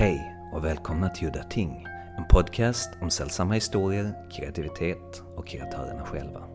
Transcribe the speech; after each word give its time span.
Hej 0.00 0.36
och 0.52 0.64
välkomna 0.64 1.08
till 1.08 1.28
Udda 1.28 1.42
Ting, 1.42 1.86
en 2.18 2.24
podcast 2.30 2.90
om 3.00 3.10
sällsamma 3.10 3.54
historier, 3.54 4.30
kreativitet 4.30 5.22
och 5.36 5.46
kreatörerna 5.46 6.06
själva. 6.06 6.48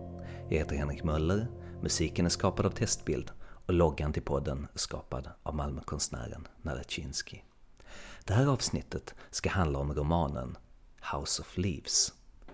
Jag 0.49 0.57
heter 0.57 0.75
Henrik 0.75 1.03
Möller, 1.03 1.47
musiken 1.81 2.25
är 2.25 2.29
skapad 2.29 2.65
av 2.65 2.69
Testbild 2.69 3.31
och 3.39 3.73
loggan 3.73 4.13
till 4.13 4.21
podden 4.21 4.67
är 4.73 4.79
skapad 4.79 5.29
av 5.43 5.55
Malmökonstnären 5.55 6.47
Nalle 6.61 6.83
Det 8.23 8.33
här 8.33 8.47
avsnittet 8.47 9.15
ska 9.31 9.49
handla 9.49 9.79
om 9.79 9.93
romanen 9.93 10.57
House 11.13 11.41
of 11.41 11.57
Leaves. 11.57 12.13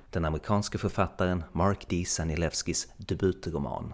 Den 0.09 0.25
amerikanske 0.25 0.77
författaren 0.77 1.43
Mark 1.51 1.89
D. 1.89 2.05
Sanilevskis 2.07 2.87
debutroman. 2.97 3.93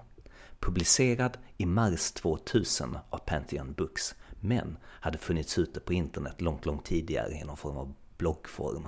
Publicerad 0.60 1.38
i 1.58 1.66
mars 1.66 2.12
2000 2.12 2.98
av 3.10 3.18
Pantheon 3.18 3.74
Books 3.74 4.16
men 4.40 4.78
hade 4.84 5.18
funnits 5.18 5.58
ute 5.58 5.80
på 5.80 5.94
internet 5.94 6.42
långt, 6.42 6.66
långt 6.66 6.86
tidigare 6.86 7.34
i 7.34 7.44
någon 7.44 7.58
form 7.58 7.78
av 7.78 7.94
bloggform. 8.18 8.88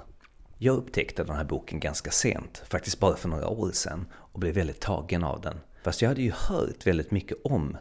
Jag 0.58 0.76
upptäckte 0.78 1.24
den 1.24 1.36
här 1.36 1.44
boken 1.44 1.80
ganska 1.80 2.12
sent, 2.12 2.64
faktiskt 2.70 3.00
bara 3.00 3.16
för 3.16 3.30
några 3.30 3.48
år 3.48 3.72
sedan, 3.72 4.06
och 4.14 4.40
blev 4.40 4.56
väldigt 4.56 4.80
tagen 4.80 5.24
av 5.24 5.42
den. 5.42 5.60
Fast 5.84 6.02
jag 6.02 6.10
hade 6.10 6.22
ju 6.22 6.32
hört 6.32 6.88
väldigt 6.88 7.12
mycket 7.12 7.38
om 7.44 7.78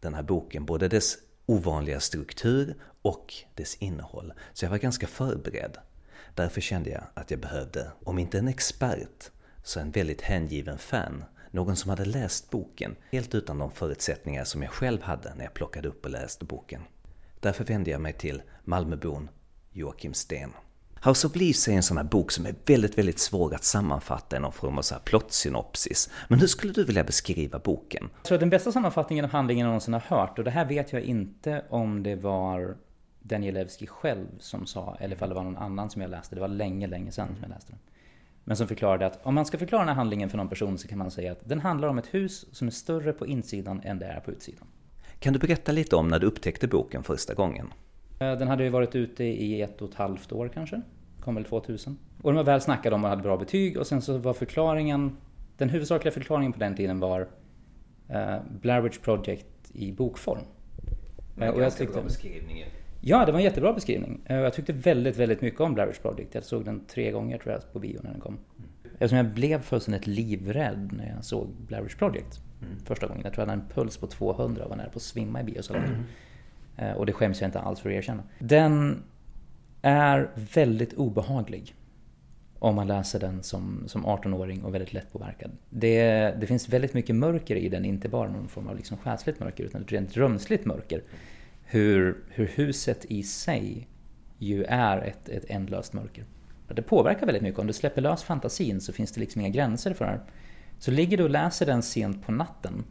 den 0.00 0.14
här 0.14 0.22
boken, 0.22 0.64
både 0.64 0.88
dess 0.88 1.18
ovanliga 1.46 2.00
struktur 2.00 2.76
och 3.02 3.34
dess 3.54 3.74
innehåll, 3.74 4.32
så 4.52 4.64
jag 4.64 4.70
var 4.70 4.78
ganska 4.78 5.06
förberedd. 5.06 5.78
Därför 6.34 6.60
kände 6.60 6.90
jag 6.90 7.02
att 7.14 7.30
jag 7.30 7.40
behövde, 7.40 7.90
om 8.04 8.18
inte 8.18 8.38
en 8.38 8.48
expert, 8.48 9.30
så 9.62 9.80
en 9.80 9.90
väldigt 9.90 10.20
hängiven 10.20 10.78
fan. 10.78 11.24
Någon 11.50 11.76
som 11.76 11.90
hade 11.90 12.04
läst 12.04 12.50
boken, 12.50 12.96
helt 13.10 13.34
utan 13.34 13.58
de 13.58 13.70
förutsättningar 13.70 14.44
som 14.44 14.62
jag 14.62 14.72
själv 14.72 15.02
hade 15.02 15.34
när 15.34 15.44
jag 15.44 15.54
plockade 15.54 15.88
upp 15.88 16.04
och 16.04 16.10
läste 16.10 16.44
boken. 16.44 16.82
Därför 17.40 17.64
vände 17.64 17.90
jag 17.90 18.00
mig 18.00 18.12
till 18.12 18.42
Malmöbon 18.64 19.28
Joakim 19.72 20.14
Sten. 20.14 20.50
House 21.04 21.26
of 21.26 21.36
Leaves 21.36 21.68
är 21.68 21.72
en 21.72 21.82
sån 21.82 21.96
här 21.96 22.04
bok 22.04 22.30
som 22.30 22.46
är 22.46 22.54
väldigt, 22.66 22.98
väldigt 22.98 23.18
svår 23.18 23.54
att 23.54 23.64
sammanfatta 23.64 24.36
i 24.36 24.40
någon 24.40 24.52
form 24.52 24.78
av 24.78 24.82
så 24.82 24.94
här 24.94 25.02
plottsynopsis. 25.02 26.10
Men 26.28 26.38
hur 26.38 26.46
skulle 26.46 26.72
du 26.72 26.84
vilja 26.84 27.04
beskriva 27.04 27.58
boken? 27.58 28.10
Så 28.22 28.36
den 28.36 28.50
bästa 28.50 28.72
sammanfattningen 28.72 29.24
av 29.24 29.30
handlingen 29.30 29.64
jag 29.64 29.68
någonsin 29.68 29.94
har 29.94 30.00
hört, 30.00 30.38
och 30.38 30.44
det 30.44 30.50
här 30.50 30.64
vet 30.64 30.92
jag 30.92 31.02
inte 31.02 31.64
om 31.70 32.02
det 32.02 32.16
var 32.16 32.76
Danielewski 33.20 33.86
själv 33.86 34.26
som 34.38 34.66
sa, 34.66 34.96
eller 35.00 35.16
ifall 35.16 35.28
det 35.28 35.34
var 35.34 35.44
någon 35.44 35.56
annan 35.56 35.90
som 35.90 36.02
jag 36.02 36.10
läste. 36.10 36.34
Det 36.34 36.40
var 36.40 36.48
länge, 36.48 36.86
länge 36.86 37.12
sedan 37.12 37.28
som 37.28 37.42
jag 37.42 37.50
läste 37.50 37.72
den. 37.72 37.80
Men 38.44 38.56
som 38.56 38.68
förklarade 38.68 39.06
att 39.06 39.26
om 39.26 39.34
man 39.34 39.46
ska 39.46 39.58
förklara 39.58 39.82
den 39.82 39.88
här 39.88 39.94
handlingen 39.94 40.30
för 40.30 40.36
någon 40.36 40.48
person 40.48 40.78
så 40.78 40.88
kan 40.88 40.98
man 40.98 41.10
säga 41.10 41.32
att 41.32 41.48
den 41.48 41.60
handlar 41.60 41.88
om 41.88 41.98
ett 41.98 42.14
hus 42.14 42.46
som 42.52 42.66
är 42.66 42.72
större 42.72 43.12
på 43.12 43.26
insidan 43.26 43.80
än 43.84 43.98
det 43.98 44.06
är 44.06 44.20
på 44.20 44.30
utsidan. 44.30 44.66
Kan 45.20 45.32
du 45.32 45.38
berätta 45.38 45.72
lite 45.72 45.96
om 45.96 46.08
när 46.08 46.18
du 46.18 46.26
upptäckte 46.26 46.68
boken 46.68 47.02
första 47.02 47.34
gången? 47.34 47.72
Eh, 48.18 48.32
den 48.32 48.48
hade 48.48 48.64
ju 48.64 48.70
varit 48.70 48.94
ute 48.94 49.24
i 49.24 49.62
ett 49.62 49.82
och 49.82 49.88
ett 49.88 49.94
halvt 49.94 50.32
år 50.32 50.50
kanske. 50.54 50.82
Kom 51.20 51.34
väl 51.34 51.44
2000. 51.44 51.98
Och 52.22 52.30
den 52.30 52.36
var 52.36 52.44
väl 52.44 52.60
snackad 52.60 52.92
om 52.92 53.04
och 53.04 53.10
hade 53.10 53.22
bra 53.22 53.36
betyg 53.36 53.78
och 53.78 53.86
sen 53.86 54.02
så 54.02 54.18
var 54.18 54.32
förklaringen 54.32 55.16
Den 55.56 55.68
huvudsakliga 55.68 56.12
förklaringen 56.12 56.52
på 56.52 56.58
den 56.58 56.76
tiden 56.76 57.00
var 57.00 57.20
uh, 57.20 58.36
Blair 58.60 58.80
Witch 58.80 58.98
Project 58.98 59.46
i 59.72 59.92
bokform. 59.92 60.40
Men 61.34 61.54
och 61.54 61.62
jag 61.62 61.76
tyckte, 61.76 61.94
bra 61.94 62.02
beskrivning. 62.02 62.64
Ja, 63.00 63.26
det 63.26 63.32
var 63.32 63.38
en 63.38 63.44
jättebra 63.44 63.72
beskrivning. 63.72 64.20
Jag 64.26 64.52
tyckte 64.52 64.72
väldigt, 64.72 65.16
väldigt 65.16 65.40
mycket 65.40 65.60
om 65.60 65.74
Blair 65.74 65.86
Witch 65.86 65.98
Project. 65.98 66.34
Jag 66.34 66.44
såg 66.44 66.64
den 66.64 66.84
tre 66.86 67.10
gånger 67.10 67.38
tror 67.38 67.52
jag 67.52 67.72
på 67.72 67.78
bio 67.78 68.00
när 68.02 68.10
den 68.10 68.20
kom. 68.20 68.38
Eftersom 68.98 69.16
jag 69.16 69.26
blev 69.26 69.62
fullständigt 69.62 70.06
livrädd 70.06 70.92
när 70.92 71.14
jag 71.14 71.24
såg 71.24 71.48
Blair 71.66 71.82
Witch 71.82 71.94
Project. 71.94 72.40
Mm. 72.62 72.78
Första 72.84 73.06
gången. 73.06 73.22
Jag 73.24 73.32
tror 73.32 73.42
jag 73.42 73.50
hade 73.50 73.62
en 73.62 73.68
puls 73.68 73.96
på 73.96 74.06
200 74.06 74.64
och 74.64 74.70
var 74.70 74.76
nära 74.76 74.90
på 74.90 74.96
att 74.96 75.02
svimma 75.02 75.40
i 75.40 75.44
biosalongen. 75.44 76.04
Mm. 76.76 76.96
Och 76.96 77.06
det 77.06 77.12
skäms 77.12 77.40
jag 77.40 77.48
inte 77.48 77.60
alls 77.60 77.80
för 77.80 77.90
att 77.90 77.94
erkänna. 77.94 78.22
Den 78.38 79.02
är 79.82 80.30
väldigt 80.54 80.92
obehaglig. 80.92 81.74
Om 82.58 82.74
man 82.74 82.86
läser 82.86 83.20
den 83.20 83.42
som, 83.42 83.84
som 83.86 84.06
18-åring 84.06 84.64
och 84.64 84.74
väldigt 84.74 84.92
lättpåverkad. 84.92 85.50
Det, 85.70 86.00
det 86.40 86.46
finns 86.46 86.68
väldigt 86.68 86.94
mycket 86.94 87.16
mörker 87.16 87.56
i 87.56 87.68
den, 87.68 87.84
inte 87.84 88.08
bara 88.08 88.30
någon 88.30 88.48
form 88.48 88.68
av 88.68 88.76
liksom 88.76 88.98
själsligt 88.98 89.40
mörker 89.40 89.64
utan 89.64 89.82
ett 89.82 89.92
rent 89.92 90.16
rumsligt 90.16 90.64
mörker. 90.64 91.02
Hur, 91.64 92.16
hur 92.28 92.46
huset 92.46 93.04
i 93.04 93.22
sig 93.22 93.88
ju 94.38 94.64
är 94.64 94.98
ett, 94.98 95.28
ett 95.28 95.44
ändlöst 95.48 95.92
mörker. 95.92 96.24
Det 96.68 96.82
påverkar 96.82 97.26
väldigt 97.26 97.42
mycket. 97.42 97.58
Om 97.58 97.66
du 97.66 97.72
släpper 97.72 98.02
lös 98.02 98.22
fantasin 98.22 98.80
så 98.80 98.92
finns 98.92 99.12
det 99.12 99.20
liksom 99.20 99.40
inga 99.40 99.50
gränser 99.50 99.94
för 99.94 100.04
det. 100.04 100.20
Så 100.78 100.90
ligger 100.90 101.16
du 101.16 101.24
och 101.24 101.30
läser 101.30 101.66
den 101.66 101.82
sent 101.82 102.26
på 102.26 102.32
natten 102.32 102.84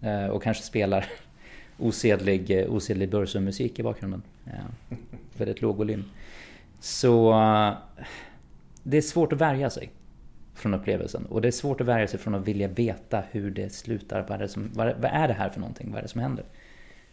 eh, 0.00 0.26
och 0.26 0.42
kanske 0.42 0.62
spelar 0.62 1.06
osedlig, 1.78 2.50
eh, 2.50 2.74
osedlig 2.74 3.10
Burzum-musik 3.10 3.78
i 3.78 3.82
bakgrunden. 3.82 4.22
Eh, 4.46 4.52
ja, 4.88 4.96
väldigt 5.36 5.62
låg 5.62 5.76
volym. 5.76 6.04
Så 6.80 7.32
det 8.82 8.96
är 8.96 9.02
svårt 9.02 9.32
att 9.32 9.40
värja 9.40 9.70
sig 9.70 9.90
från 10.54 10.74
upplevelsen. 10.74 11.26
Och 11.26 11.40
det 11.40 11.48
är 11.48 11.52
svårt 11.52 11.80
att 11.80 11.86
värja 11.86 12.08
sig 12.08 12.20
från 12.20 12.34
att 12.34 12.48
vilja 12.48 12.68
veta 12.68 13.22
hur 13.30 13.50
det 13.50 13.72
slutar. 13.72 14.26
Vad 14.28 14.30
är 14.30 14.38
det, 14.38 14.48
som, 14.48 14.70
vad 14.74 15.04
är 15.04 15.28
det 15.28 15.34
här 15.34 15.48
för 15.48 15.60
någonting? 15.60 15.90
Vad 15.90 15.98
är 15.98 16.02
det 16.02 16.08
som 16.08 16.20
händer? 16.20 16.44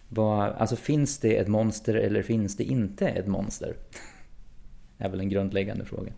Vad, 0.08 0.52
alltså 0.52 0.76
finns 0.76 1.20
det 1.20 1.38
ett 1.38 1.48
monster 1.48 1.96
eller 1.96 2.22
finns 2.22 2.58
det 2.58 2.64
inte 2.64 3.08
ett 3.08 3.28
monster? 3.28 3.76
Är 5.02 5.10
väl 5.10 5.20
en 5.20 5.30
grundläggande 5.30 5.86
fråga. 5.86 6.12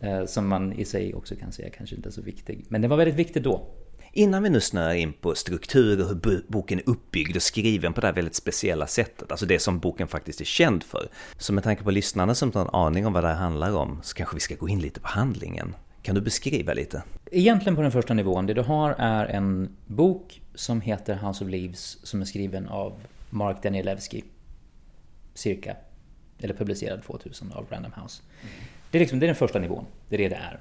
Eh, 0.00 0.26
som 0.26 0.48
man 0.48 0.72
i 0.72 0.84
sig 0.84 1.14
också 1.14 1.36
kan 1.36 1.52
säga 1.52 1.70
kanske 1.70 1.96
inte 1.96 2.08
är 2.08 2.12
så 2.12 2.22
viktig. 2.22 2.64
Men 2.68 2.80
den 2.80 2.90
var 2.90 2.96
väldigt 2.96 3.14
viktig 3.16 3.42
då. 3.42 3.66
Innan 4.12 4.42
vi 4.42 4.50
nu 4.50 4.60
snöar 4.60 4.94
in 4.94 5.12
på 5.12 5.34
struktur 5.34 6.02
och 6.02 6.08
hur 6.08 6.42
boken 6.48 6.78
är 6.78 6.88
uppbyggd 6.88 7.36
och 7.36 7.42
skriven 7.42 7.92
på 7.92 8.00
det 8.00 8.06
här 8.06 8.14
väldigt 8.14 8.34
speciella 8.34 8.86
sättet, 8.86 9.30
alltså 9.30 9.46
det 9.46 9.58
som 9.58 9.78
boken 9.78 10.08
faktiskt 10.08 10.40
är 10.40 10.44
känd 10.44 10.82
för. 10.82 11.08
Så 11.38 11.52
med 11.52 11.64
tanke 11.64 11.82
på 11.82 11.90
lyssnarna 11.90 12.34
som 12.34 12.48
inte 12.48 12.58
har 12.58 12.66
en 12.66 12.74
aning 12.74 13.06
om 13.06 13.12
vad 13.12 13.24
det 13.24 13.28
här 13.28 13.34
handlar 13.34 13.76
om, 13.76 14.00
så 14.02 14.16
kanske 14.16 14.36
vi 14.36 14.40
ska 14.40 14.54
gå 14.54 14.68
in 14.68 14.80
lite 14.80 15.00
på 15.00 15.08
handlingen. 15.08 15.74
Kan 16.02 16.14
du 16.14 16.20
beskriva 16.20 16.74
lite? 16.74 17.02
Egentligen 17.30 17.76
på 17.76 17.82
den 17.82 17.92
första 17.92 18.14
nivån, 18.14 18.46
det 18.46 18.54
du 18.54 18.62
har 18.62 18.94
är 18.98 19.26
en 19.26 19.76
bok 19.86 20.42
som 20.54 20.80
heter 20.80 21.14
House 21.14 21.44
of 21.44 21.50
Leaves 21.50 22.06
som 22.06 22.20
är 22.20 22.24
skriven 22.24 22.68
av 22.68 23.00
Mark 23.30 23.62
Danielewski. 23.62 24.24
Cirka. 25.34 25.76
Eller 26.42 26.54
publicerad 26.54 27.02
2000 27.02 27.52
av 27.52 27.66
Random 27.70 27.92
House. 28.02 28.22
Mm. 28.42 28.54
Det 28.90 28.98
är, 28.98 29.00
liksom, 29.00 29.18
det 29.18 29.26
är 29.26 29.28
den 29.28 29.36
första 29.36 29.58
nivån. 29.58 29.84
Det 30.08 30.16
är 30.16 30.18
det 30.18 30.28
det 30.28 30.36
är. 30.36 30.60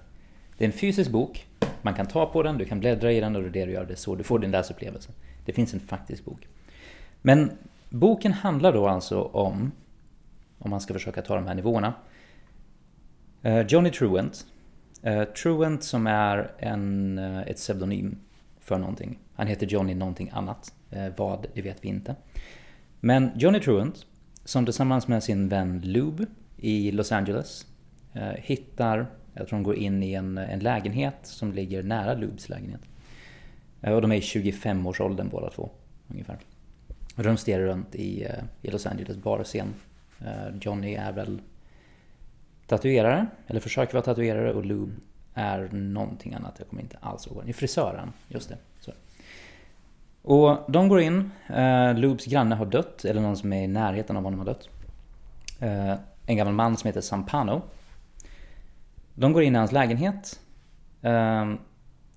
Det 0.58 0.64
är 0.64 0.68
en 0.68 0.74
fysisk 0.74 1.12
bok. 1.12 1.48
Man 1.82 1.94
kan 1.94 2.06
ta 2.06 2.26
på 2.26 2.44
den, 2.44 2.58
du 2.58 2.66
kan 2.66 2.80
bläddra 2.80 3.12
i 3.12 3.20
den 3.20 3.36
och 3.36 3.42
det 3.42 3.48
är 3.48 3.52
det 3.52 3.66
du 3.66 3.72
gör. 3.72 3.86
Det 3.86 3.94
är 3.94 3.96
så 3.96 4.16
du 4.16 4.24
får 4.24 4.40
din 4.40 4.52
läsupplevelse. 4.52 5.12
Det 5.46 5.54
finns 5.54 5.74
en 5.74 5.80
faktisk 5.80 6.26
bok. 6.26 6.48
Men 7.22 7.52
boken 7.90 8.34
handlar 8.34 8.74
då 8.74 8.88
alltså 8.88 9.22
om, 9.22 9.72
om 10.58 10.70
man 10.70 10.82
ska 10.82 10.94
försöka 10.94 11.22
ta 11.22 11.36
de 11.36 11.48
här 11.48 11.56
nivåerna, 11.56 11.94
eh, 13.42 13.62
Johnny 13.62 13.92
Truant. 13.92 14.46
Eh, 15.02 15.24
Truant 15.24 15.84
som 15.84 16.08
är 16.08 16.52
en, 16.58 17.18
eh, 17.18 17.42
ett 17.42 17.56
pseudonym 17.56 18.18
för 18.60 18.78
någonting. 18.78 19.20
Han 19.36 19.48
heter 19.48 19.68
Johnny 19.68 19.94
någonting 19.94 20.30
annat. 20.34 20.74
vad, 21.18 21.48
det 21.54 21.62
vet 21.62 21.84
vi 21.84 21.88
inte. 21.88 22.16
Men 23.00 23.32
Johnny 23.36 23.60
Truant, 23.60 24.06
som 24.50 24.66
tillsammans 24.66 25.08
med 25.08 25.24
sin 25.24 25.50
vän 25.50 25.82
Lube 25.84 26.26
i 26.58 26.92
Los 26.92 27.12
Angeles 27.12 27.66
Eh, 28.14 28.34
hittar, 28.38 29.08
jag 29.34 29.48
tror 29.48 29.60
de 29.60 29.64
går 29.64 29.76
in 29.76 30.04
i 30.04 30.14
en, 30.14 30.38
en 30.38 30.60
lägenhet 30.60 31.16
som 31.22 31.54
ligger 31.54 31.84
nära 31.84 32.14
Lubes 32.14 32.50
lägenhet. 32.50 32.82
Eh, 33.82 33.94
och 33.94 34.02
de 34.02 34.12
är 34.12 34.16
i 34.16 34.20
25-årsåldern 34.20 35.30
båda 35.30 35.50
två, 35.50 35.70
ungefär. 36.08 36.38
Rumsterar 37.16 37.64
runt 37.64 37.96
i, 37.96 38.24
eh, 38.24 38.44
i 38.62 38.72
Los 38.72 38.86
Angeles 38.86 39.18
barscen. 39.18 39.74
Eh, 40.20 40.58
Johnny 40.62 40.94
är 40.94 41.12
väl 41.12 41.42
tatuerare, 42.68 43.28
eller 43.48 43.60
försöker 43.60 43.94
vara 43.94 44.04
tatuerare 44.04 44.54
och 44.54 44.66
Lube 44.66 44.94
är 45.34 45.70
någonting 45.72 46.34
annat, 46.34 46.56
jag 46.58 46.68
kommer 46.68 46.82
inte 46.82 46.98
alls 47.02 47.28
ihåg. 47.28 47.56
Frisören, 47.56 48.14
just 48.28 48.50
det. 48.50 48.58
Så. 48.80 48.92
Och 50.30 50.58
de 50.68 50.90
går 50.90 51.02
in, 51.02 51.32
eh, 51.48 51.94
Loops 51.94 52.26
granne 52.26 52.56
har 52.56 52.66
dött, 52.66 53.06
eller 53.06 53.22
någon 53.22 53.38
som 53.38 53.54
är 53.54 53.64
i 53.64 53.68
närheten 53.68 54.18
av 54.18 54.24
honom 54.24 54.40
har 54.40 54.46
dött. 54.46 54.70
Eh, 55.60 55.94
en 56.26 56.38
gammal 56.38 56.54
man 56.54 56.78
som 56.78 56.88
heter 56.88 57.02
Sampano 57.02 57.62
de 59.20 59.34
går 59.34 59.44
in 59.44 59.56
i 59.56 59.58
hans 59.58 59.72
lägenhet. 59.72 60.40
Eh, 61.02 61.54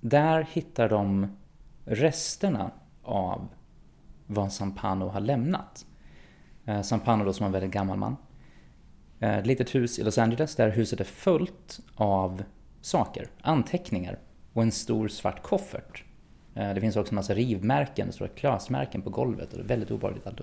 där 0.01 0.47
hittar 0.53 0.89
de 0.89 1.37
resterna 1.85 2.71
av 3.03 3.49
vad 4.27 4.53
Sampano 4.53 5.09
har 5.09 5.21
lämnat. 5.21 5.87
Eh, 6.65 6.83
Sampano 6.83 7.25
då 7.25 7.33
som 7.33 7.45
var 7.45 7.49
en 7.49 7.53
väldigt 7.53 7.71
gammal 7.71 7.99
man. 7.99 8.17
Eh, 9.21 9.39
ett 9.39 9.47
litet 9.47 9.75
hus 9.75 9.99
i 9.99 10.03
Los 10.03 10.19
Angeles 10.19 10.57
där 10.57 10.71
huset 10.71 11.01
är 11.01 11.05
fullt 11.05 11.81
av 11.95 12.43
saker, 12.81 13.31
anteckningar 13.41 14.19
och 14.53 14.63
en 14.63 14.73
stor 14.73 15.09
svart 15.09 15.43
koffert. 15.43 16.05
Eh, 16.55 16.75
det 16.75 16.81
finns 16.81 16.97
också 16.97 17.13
en 17.13 17.17
massa 17.17 17.35
rivmärken, 17.35 18.13
stora 18.13 18.29
klösmärken 18.29 19.03
på 19.03 19.11
golvet 19.11 19.53
och 19.53 19.59
det 19.59 19.65
är 19.65 19.69
väldigt 19.69 19.91
obehagligt 19.91 20.27
allt. 20.27 20.41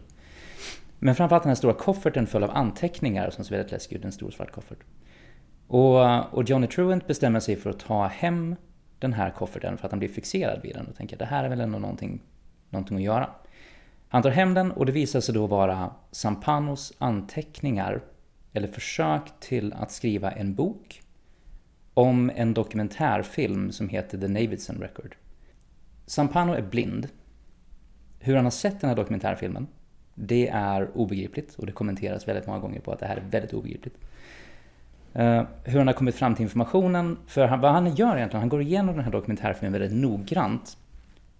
Men 1.00 1.16
framförallt 1.16 1.44
den 1.44 1.50
här 1.50 1.56
stora 1.56 1.74
kofferten 1.74 2.28
full 2.28 2.44
av 2.44 2.52
anteckningar 2.52 3.30
som 3.30 3.46
ser 3.46 3.56
väldigt 3.56 3.72
läskig 3.72 3.96
ut, 3.96 4.06
en 4.06 4.12
stor 4.12 4.32
svart 4.32 4.52
koffert. 4.52 4.80
Och, 5.68 6.34
och 6.34 6.44
Johnny 6.44 6.68
Truant 6.68 7.08
bestämmer 7.08 7.40
sig 7.40 7.56
för 7.56 7.70
att 7.70 7.80
ta 7.80 8.08
hem 8.08 8.56
den 9.00 9.14
här 9.14 9.30
kofferten 9.32 9.78
för 9.78 9.86
att 9.86 9.92
han 9.92 10.00
blir 10.00 10.10
fixerad 10.10 10.62
vid 10.64 10.76
den 10.76 10.88
och 10.88 10.96
tänker 10.96 11.16
att 11.16 11.20
det 11.20 11.26
här 11.26 11.44
är 11.44 11.50
väl 11.50 11.62
ändå 11.62 11.80
någonting, 11.80 12.22
någonting 12.70 12.98
att 12.98 13.04
göra. 13.04 13.30
Han 14.08 14.22
tar 14.22 14.30
hem 14.30 14.54
den 14.54 14.72
och 14.72 14.86
det 14.86 14.92
visar 14.92 15.22
sig 15.22 15.34
då 15.34 15.48
vara 15.48 15.92
Sampanos 16.12 16.94
anteckningar 16.98 18.02
eller 18.54 18.68
försök 18.68 19.40
till 19.40 19.74
att 19.74 19.92
skriva 19.92 20.32
en 20.32 20.56
bok 20.56 21.02
om 21.94 22.32
en 22.36 22.54
dokumentärfilm 22.54 23.72
som 23.72 23.90
heter 23.90 24.18
The 24.18 24.28
Navidson 24.28 24.78
Record. 24.82 25.16
Sampano 26.10 26.54
är 26.54 26.62
blind. 26.62 27.08
Hur 28.20 28.36
han 28.36 28.46
har 28.46 28.52
sett 28.52 28.82
den 28.82 28.90
här 28.90 28.98
dokumentärfilmen, 28.98 29.68
det 30.16 30.48
är 30.48 30.98
obegripligt 30.98 31.56
och 31.56 31.66
det 31.66 31.72
kommenteras 31.72 32.28
väldigt 32.28 32.48
många 32.48 32.60
gånger 32.60 32.80
på 32.80 32.92
att 32.92 33.00
det 33.00 33.06
här 33.06 33.18
är 33.18 33.24
väldigt 33.30 33.54
obegripligt. 33.54 33.98
Uh, 35.16 35.44
hur 35.64 35.78
han 35.78 35.88
har 35.88 35.94
kommit 35.94 36.16
fram 36.16 36.36
till 36.36 36.44
informationen, 36.44 37.18
för 37.28 37.48
han, 37.48 37.60
vad 37.60 37.72
han 37.72 37.96
gör 37.96 38.18
egentligen, 38.18 38.42
han 38.42 38.50
går 38.50 38.62
igenom 38.62 38.96
den 38.96 39.04
här 39.04 39.12
dokumentärfilmen 39.12 39.82
väldigt 39.82 40.02
noggrant. 40.02 40.78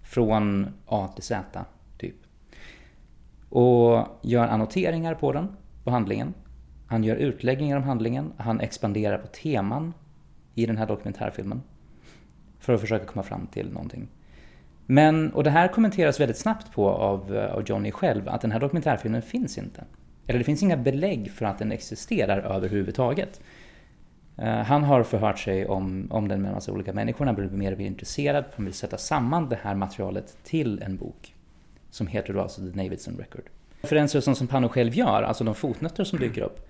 Från 0.01 0.68
A 0.86 1.10
till 1.16 1.24
Z, 1.24 1.66
typ. 1.98 2.16
Och 3.50 4.07
gör 4.21 4.48
annoteringar 4.48 5.16
på 5.16 5.31
den, 5.31 5.48
på 5.83 5.92
handlingen. 5.92 6.33
Han 6.88 7.04
gör 7.04 7.16
utläggningar 7.16 7.77
om 7.77 7.83
handlingen, 7.83 8.33
han 8.38 8.60
expanderar 8.60 9.18
på 9.18 9.27
teman 9.27 9.94
i 10.56 10.66
den 10.66 10.77
här 10.77 10.88
dokumentärfilmen. 10.88 11.62
För 12.60 12.74
att 12.74 12.81
försöka 12.81 13.06
komma 13.06 13.24
fram 13.24 13.48
till 13.48 13.71
någonting. 13.71 14.07
Men, 14.91 15.33
och 15.33 15.44
det 15.44 15.50
här 15.50 15.68
kommenteras 15.68 16.19
väldigt 16.19 16.38
snabbt 16.38 16.71
på 16.71 16.89
av, 16.89 17.36
eh, 17.36 17.53
av 17.53 17.63
Johnny 17.65 17.91
själv, 17.91 18.30
att 18.30 18.41
den 18.41 18.51
här 18.51 18.59
dokumentärfilmen 18.59 19.21
finns 19.21 19.57
inte. 19.57 19.83
Eller 20.27 20.39
det 20.39 20.45
finns 20.45 20.63
inga 20.63 20.77
belägg 20.77 21.31
för 21.31 21.45
att 21.45 21.59
den 21.59 21.71
existerar 21.71 22.39
överhuvudtaget. 22.39 23.41
Uh, 24.39 24.45
han 24.45 24.83
har 24.83 25.03
förhört 25.03 25.39
sig 25.39 25.68
om, 25.68 26.07
om 26.12 26.27
den 26.27 26.41
med 26.41 26.50
en 26.50 26.56
massa 26.56 26.71
olika 26.71 26.94
människor, 26.94 27.25
han 27.25 27.36
blir 27.36 27.50
mer 27.50 27.71
och 27.71 27.77
mer 27.77 27.86
intresserad, 27.86 28.45
han 28.56 28.65
vill 28.65 28.74
sätta 28.74 28.97
samman 28.97 29.50
det 29.50 29.59
här 29.62 29.75
materialet 29.75 30.38
till 30.44 30.81
en 30.81 30.97
bok. 30.97 31.35
Som 31.89 32.07
heter 32.07 32.33
då 32.33 32.42
alltså 32.42 32.62
The 32.62 32.83
Davidson 32.83 33.18
Record. 33.18 33.44
Referenser 33.81 34.21
som 34.21 34.47
Pano 34.47 34.69
själv 34.69 34.94
gör, 34.94 35.24
alltså 35.24 35.44
de 35.44 35.56
fotnötter 35.56 36.03
som 36.03 36.19
dyker 36.19 36.42
upp, 36.42 36.69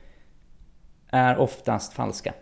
är 1.09 1.37
oftast 1.37 1.93
falska. 1.93 2.33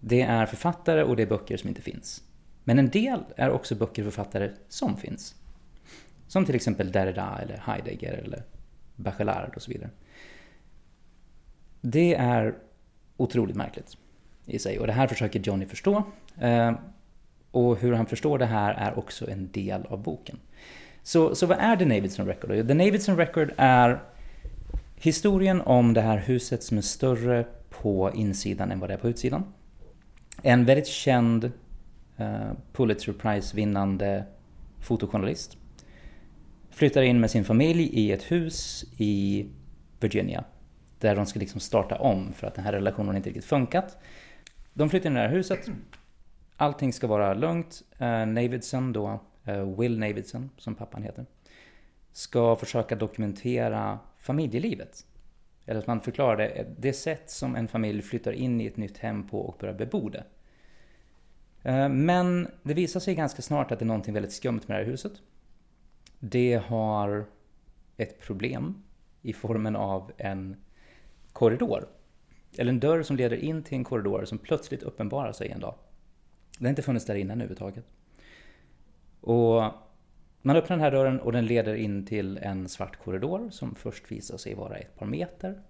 Det 0.00 0.22
är 0.22 0.46
författare 0.46 1.02
och 1.02 1.16
det 1.16 1.22
är 1.22 1.26
böcker 1.26 1.56
som 1.56 1.68
inte 1.68 1.82
finns. 1.82 2.22
Men 2.64 2.78
en 2.78 2.88
del 2.88 3.20
är 3.36 3.50
också 3.50 3.74
böcker 3.74 4.06
och 4.06 4.12
författare 4.12 4.50
som 4.68 4.96
finns. 4.96 5.34
Som 6.26 6.44
till 6.44 6.54
exempel 6.54 6.92
Derrida 6.92 7.38
eller 7.42 7.62
Heidegger 7.66 8.12
eller 8.12 8.42
Bachelard 8.96 9.52
och 9.56 9.62
så 9.62 9.70
vidare. 9.70 9.90
Det 11.80 12.14
är 12.14 12.54
otroligt 13.16 13.56
märkligt 13.56 13.96
i 14.46 14.58
sig 14.58 14.78
och 14.78 14.86
det 14.86 14.92
här 14.92 15.06
försöker 15.06 15.40
Johnny 15.40 15.66
förstå. 15.66 16.04
Eh, 16.40 16.72
och 17.50 17.78
hur 17.78 17.92
han 17.92 18.06
förstår 18.06 18.38
det 18.38 18.46
här 18.46 18.74
är 18.74 18.98
också 18.98 19.30
en 19.30 19.50
del 19.52 19.86
av 19.86 20.02
boken. 20.02 20.38
Så, 21.02 21.34
så 21.34 21.46
vad 21.46 21.58
är 21.58 21.76
The 21.76 21.84
Navidson 21.84 22.26
Record? 22.26 22.68
The 22.68 22.74
Navidson 22.74 23.16
Record 23.16 23.52
är 23.56 24.02
historien 24.96 25.60
om 25.60 25.94
det 25.94 26.00
här 26.00 26.18
huset 26.18 26.62
som 26.62 26.78
är 26.78 26.82
större 26.82 27.46
på 27.70 28.10
insidan 28.14 28.72
än 28.72 28.80
vad 28.80 28.90
det 28.90 28.94
är 28.94 28.98
på 28.98 29.08
utsidan. 29.08 29.44
En 30.42 30.64
väldigt 30.64 30.86
känd 30.86 31.52
Eh, 32.16 32.52
Pulitzer 32.72 33.12
Prize-vinnande 33.12 34.24
fotojournalist 34.80 35.56
flyttar 36.70 37.02
in 37.02 37.20
med 37.20 37.30
sin 37.30 37.44
familj 37.44 37.82
i 37.82 38.12
ett 38.12 38.32
hus 38.32 38.84
i 38.96 39.46
Virginia. 40.00 40.44
Där 40.98 41.16
de 41.16 41.26
ska 41.26 41.40
liksom 41.40 41.60
starta 41.60 41.98
om 41.98 42.32
för 42.32 42.46
att 42.46 42.54
den 42.54 42.64
här 42.64 42.72
relationen 42.72 43.16
inte 43.16 43.28
riktigt 43.28 43.44
funkat. 43.44 43.98
De 44.72 44.90
flyttar 44.90 45.10
in 45.10 45.16
i 45.16 45.20
det 45.20 45.26
här 45.26 45.34
huset. 45.34 45.68
Allting 46.56 46.92
ska 46.92 47.06
vara 47.06 47.34
lugnt. 47.34 47.82
Eh, 47.98 48.26
Navidson 48.26 48.92
då, 48.92 49.20
eh, 49.44 49.78
Will 49.78 49.98
Navidson 49.98 50.50
som 50.56 50.74
pappan 50.74 51.02
heter, 51.02 51.26
ska 52.12 52.56
försöka 52.56 52.96
dokumentera 52.96 53.98
familjelivet 54.16 55.06
eller 55.66 55.80
att 55.80 55.86
man 55.86 56.00
förklarar 56.00 56.36
det, 56.36 56.66
det 56.78 56.92
sätt 56.92 57.30
som 57.30 57.56
en 57.56 57.68
familj 57.68 58.02
flyttar 58.02 58.32
in 58.32 58.60
i 58.60 58.66
ett 58.66 58.76
nytt 58.76 58.98
hem 58.98 59.28
på 59.28 59.40
och 59.40 59.56
börjar 59.60 59.74
bebo 59.74 60.08
det. 60.08 60.24
Eh, 61.64 61.88
men 61.88 62.48
det 62.62 62.74
visar 62.74 63.00
sig 63.00 63.14
ganska 63.14 63.42
snart 63.42 63.72
att 63.72 63.78
det 63.78 63.84
är 63.84 63.86
någonting 63.86 64.14
väldigt 64.14 64.32
skumt 64.32 64.60
med 64.66 64.76
det 64.76 64.82
här 64.82 64.90
huset. 64.90 65.12
Det 66.18 66.62
har 66.66 67.26
ett 67.96 68.20
problem 68.20 68.82
i 69.22 69.32
formen 69.32 69.76
av 69.76 70.12
en 70.16 70.56
korridor. 71.32 71.88
Eller 72.56 72.72
en 72.72 72.80
dörr 72.80 73.02
som 73.02 73.16
leder 73.16 73.36
in 73.36 73.62
till 73.62 73.78
en 73.78 73.84
korridor 73.84 74.24
som 74.24 74.38
plötsligt 74.38 74.82
uppenbarar 74.82 75.32
sig 75.32 75.48
en 75.48 75.60
dag. 75.60 75.74
Den 76.58 76.66
har 76.66 76.70
inte 76.70 76.82
funnits 76.82 77.06
där 77.06 77.14
innan 77.14 77.36
överhuvudtaget. 77.36 77.84
Och 79.20 79.62
man 80.42 80.56
öppnar 80.56 80.76
den 80.76 80.80
här 80.84 80.90
dörren 80.90 81.20
och 81.20 81.32
den 81.32 81.46
leder 81.46 81.74
in 81.74 82.06
till 82.06 82.38
en 82.38 82.68
svart 82.68 82.96
korridor 83.04 83.50
som 83.50 83.74
först 83.74 84.12
visar 84.12 84.36
sig 84.36 84.54
vara 84.54 84.76
ett 84.76 84.96
par 84.96 85.06
meter. 85.06 85.62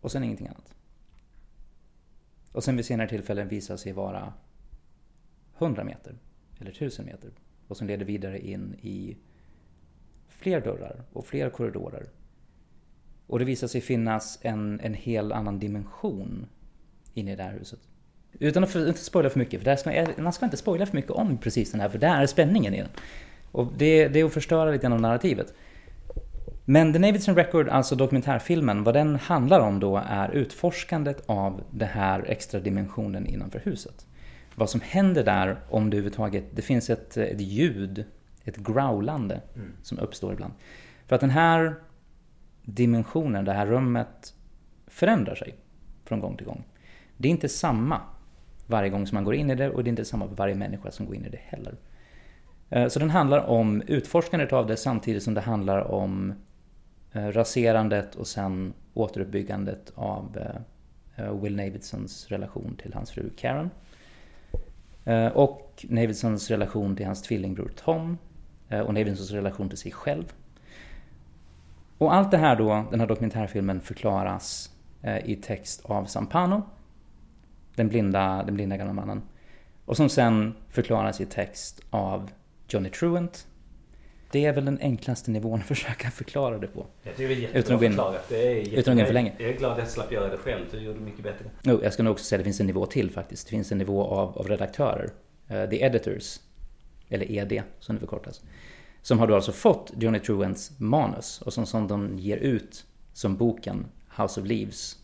Och 0.00 0.12
sen 0.12 0.24
ingenting 0.24 0.48
annat. 0.48 0.74
Och 2.54 2.64
sen 2.64 2.76
vid 2.76 2.84
senare 2.84 3.08
tillfällen 3.08 3.48
visar 3.48 3.76
sig 3.76 3.92
vara 3.92 4.32
100 5.58 5.84
meter 5.84 6.14
eller 6.60 6.70
1000 6.70 7.06
meter. 7.06 7.30
Och 7.68 7.76
som 7.76 7.86
leder 7.86 8.04
vidare 8.04 8.38
in 8.38 8.74
i 8.82 9.16
fler 10.28 10.60
dörrar 10.60 11.02
och 11.12 11.26
fler 11.26 11.50
korridorer. 11.50 12.06
Och 13.26 13.38
det 13.38 13.44
visar 13.44 13.66
sig 13.66 13.80
finnas 13.80 14.38
en, 14.42 14.80
en 14.80 14.94
hel 14.94 15.32
annan 15.32 15.58
dimension 15.58 16.46
inne 17.14 17.32
i 17.32 17.36
det 17.36 17.42
här 17.42 17.52
huset. 17.52 17.80
Utan 18.32 18.64
att 18.64 18.70
för, 18.70 18.88
inte 18.88 19.04
spoila 19.04 19.30
för 19.30 19.38
mycket, 19.38 19.60
för 19.60 19.64
där 19.64 19.76
ska, 19.76 20.22
man 20.22 20.32
ska 20.32 20.44
inte 20.44 20.56
spoila 20.56 20.86
för 20.86 20.96
mycket 20.96 21.10
om 21.10 21.38
precis 21.38 21.70
den 21.70 21.80
här, 21.80 21.88
för 21.88 21.98
där 21.98 22.22
är 22.22 22.26
spänningen 22.26 22.74
i 22.74 22.78
den. 22.78 22.90
Och 23.52 23.72
det, 23.76 24.08
det 24.08 24.20
är 24.20 24.24
att 24.24 24.32
förstöra 24.32 24.70
lite 24.70 24.82
grann 24.82 24.92
av 24.92 25.00
narrativet. 25.00 25.54
Men 26.64 26.92
The 26.92 26.98
Navidson 26.98 27.36
Record, 27.36 27.68
alltså 27.68 27.96
dokumentärfilmen, 27.96 28.84
vad 28.84 28.94
den 28.94 29.16
handlar 29.16 29.60
om 29.60 29.80
då 29.80 30.02
är 30.06 30.30
utforskandet 30.30 31.22
av 31.26 31.62
den 31.70 31.88
här 31.88 32.24
extra 32.28 32.60
dimensionen 32.60 33.26
innanför 33.26 33.58
huset. 33.58 34.06
Vad 34.54 34.70
som 34.70 34.80
händer 34.80 35.24
där, 35.24 35.58
om 35.70 35.90
det 35.90 35.96
överhuvudtaget, 35.96 36.44
det 36.50 36.62
finns 36.62 36.90
ett, 36.90 37.16
ett 37.16 37.40
ljud, 37.40 38.04
ett 38.44 38.56
growlande, 38.56 39.40
mm. 39.54 39.72
som 39.82 39.98
uppstår 39.98 40.32
ibland. 40.32 40.52
För 41.06 41.14
att 41.14 41.20
den 41.20 41.30
här 41.30 41.74
dimensionen, 42.62 43.44
det 43.44 43.52
här 43.52 43.66
rummet, 43.66 44.34
förändrar 44.86 45.34
sig 45.34 45.54
från 46.04 46.20
gång 46.20 46.36
till 46.36 46.46
gång. 46.46 46.64
Det 47.16 47.28
är 47.28 47.30
inte 47.30 47.48
samma 47.48 48.00
varje 48.66 48.90
gång 48.90 49.06
som 49.06 49.16
man 49.16 49.24
går 49.24 49.34
in 49.34 49.50
i 49.50 49.54
det 49.54 49.70
och 49.70 49.84
det 49.84 49.88
är 49.88 49.90
inte 49.90 50.04
samma 50.04 50.28
för 50.28 50.34
varje 50.34 50.54
människa 50.54 50.90
som 50.90 51.06
går 51.06 51.14
in 51.14 51.24
i 51.24 51.28
det 51.28 51.40
heller. 51.42 51.74
Eh, 52.70 52.88
så 52.88 52.98
den 52.98 53.10
handlar 53.10 53.44
om 53.44 53.82
utforskandet 53.86 54.52
av 54.52 54.66
det 54.66 54.76
samtidigt 54.76 55.22
som 55.22 55.34
det 55.34 55.40
handlar 55.40 55.80
om 55.80 56.34
Eh, 57.14 57.26
raserandet 57.26 58.14
och 58.14 58.26
sen 58.26 58.74
återuppbyggandet 58.94 59.92
av 59.94 60.36
eh, 60.36 61.24
eh, 61.24 61.40
Will 61.40 61.56
Navidsons 61.56 62.28
relation 62.28 62.76
till 62.82 62.94
hans 62.94 63.10
fru 63.10 63.30
Karen. 63.36 63.70
Och 65.34 65.86
Navidsons 65.88 66.50
relation 66.50 66.96
till 66.96 67.06
hans 67.06 67.22
tvillingbror 67.22 67.72
Tom. 67.76 68.18
Och 68.86 68.94
Navidsons 68.94 69.30
relation 69.30 69.68
till 69.68 69.78
sig 69.78 69.92
själv. 69.92 70.32
Och 71.98 72.14
allt 72.14 72.30
det 72.30 72.36
här 72.36 72.56
då, 72.56 72.84
den 72.90 73.00
här 73.00 73.06
dokumentärfilmen 73.06 73.80
förklaras 73.80 74.70
i 75.24 75.36
text 75.36 75.84
av 75.84 76.04
Sampano 76.04 76.62
den 77.74 77.88
blinda, 77.88 78.42
den 78.42 78.54
blinda 78.54 78.76
gamla 78.76 78.92
mannen. 78.92 79.22
Och 79.84 79.96
som 79.96 80.08
sen 80.08 80.54
förklaras 80.68 81.20
i 81.20 81.26
text 81.26 81.80
av 81.90 82.30
Johnny 82.68 82.90
Truant. 82.90 83.46
Det 84.34 84.44
är 84.44 84.52
väl 84.52 84.64
den 84.64 84.78
enklaste 84.80 85.30
nivån 85.30 85.60
att 85.60 85.66
försöka 85.74 86.10
förklara 86.10 86.58
det 86.58 86.66
på. 86.66 86.86
Jag 87.02 87.16
tycker 87.16 87.28
det 87.28 87.34
är 87.34 87.56
jättebra 87.56 87.78
förklarat. 87.78 88.28
Det 88.28 88.46
är 88.46 88.54
jättebra. 88.56 88.80
utan 88.80 88.92
att 88.92 89.00
gå 89.00 89.06
för 89.06 89.14
länge. 89.14 89.32
Jag 89.38 89.48
är 89.48 89.56
glad 89.56 89.72
att 89.72 89.78
jag 89.78 89.88
slapp 89.88 90.12
göra 90.12 90.28
det 90.28 90.36
själv. 90.36 90.64
Du 90.70 90.78
gjorde 90.78 91.00
mycket 91.00 91.22
bättre. 91.22 91.44
No, 91.62 91.80
jag 91.82 91.92
ska 91.92 92.02
nog 92.02 92.12
också 92.12 92.24
säga 92.24 92.36
att 92.36 92.40
det 92.40 92.44
finns 92.44 92.60
en 92.60 92.66
nivå 92.66 92.86
till 92.86 93.10
faktiskt. 93.10 93.46
Det 93.46 93.50
finns 93.50 93.72
en 93.72 93.78
nivå 93.78 94.04
av, 94.04 94.38
av 94.38 94.48
redaktörer. 94.48 95.10
Uh, 95.50 95.70
the 95.70 95.82
Editors. 95.82 96.40
Eller 97.08 97.32
ED 97.32 97.62
som 97.80 97.96
det 97.96 98.00
förkortas. 98.00 98.42
Som 99.02 99.18
har 99.18 99.26
då 99.26 99.34
alltså 99.34 99.52
fått 99.52 99.92
Johnny 99.98 100.18
Truants 100.18 100.78
manus 100.78 101.42
och 101.42 101.52
som, 101.52 101.66
som 101.66 101.88
de 101.88 102.18
ger 102.18 102.36
ut 102.36 102.84
som 103.12 103.36
boken 103.36 103.86
House 104.18 104.40
of 104.40 104.46
Leaves 104.46 104.98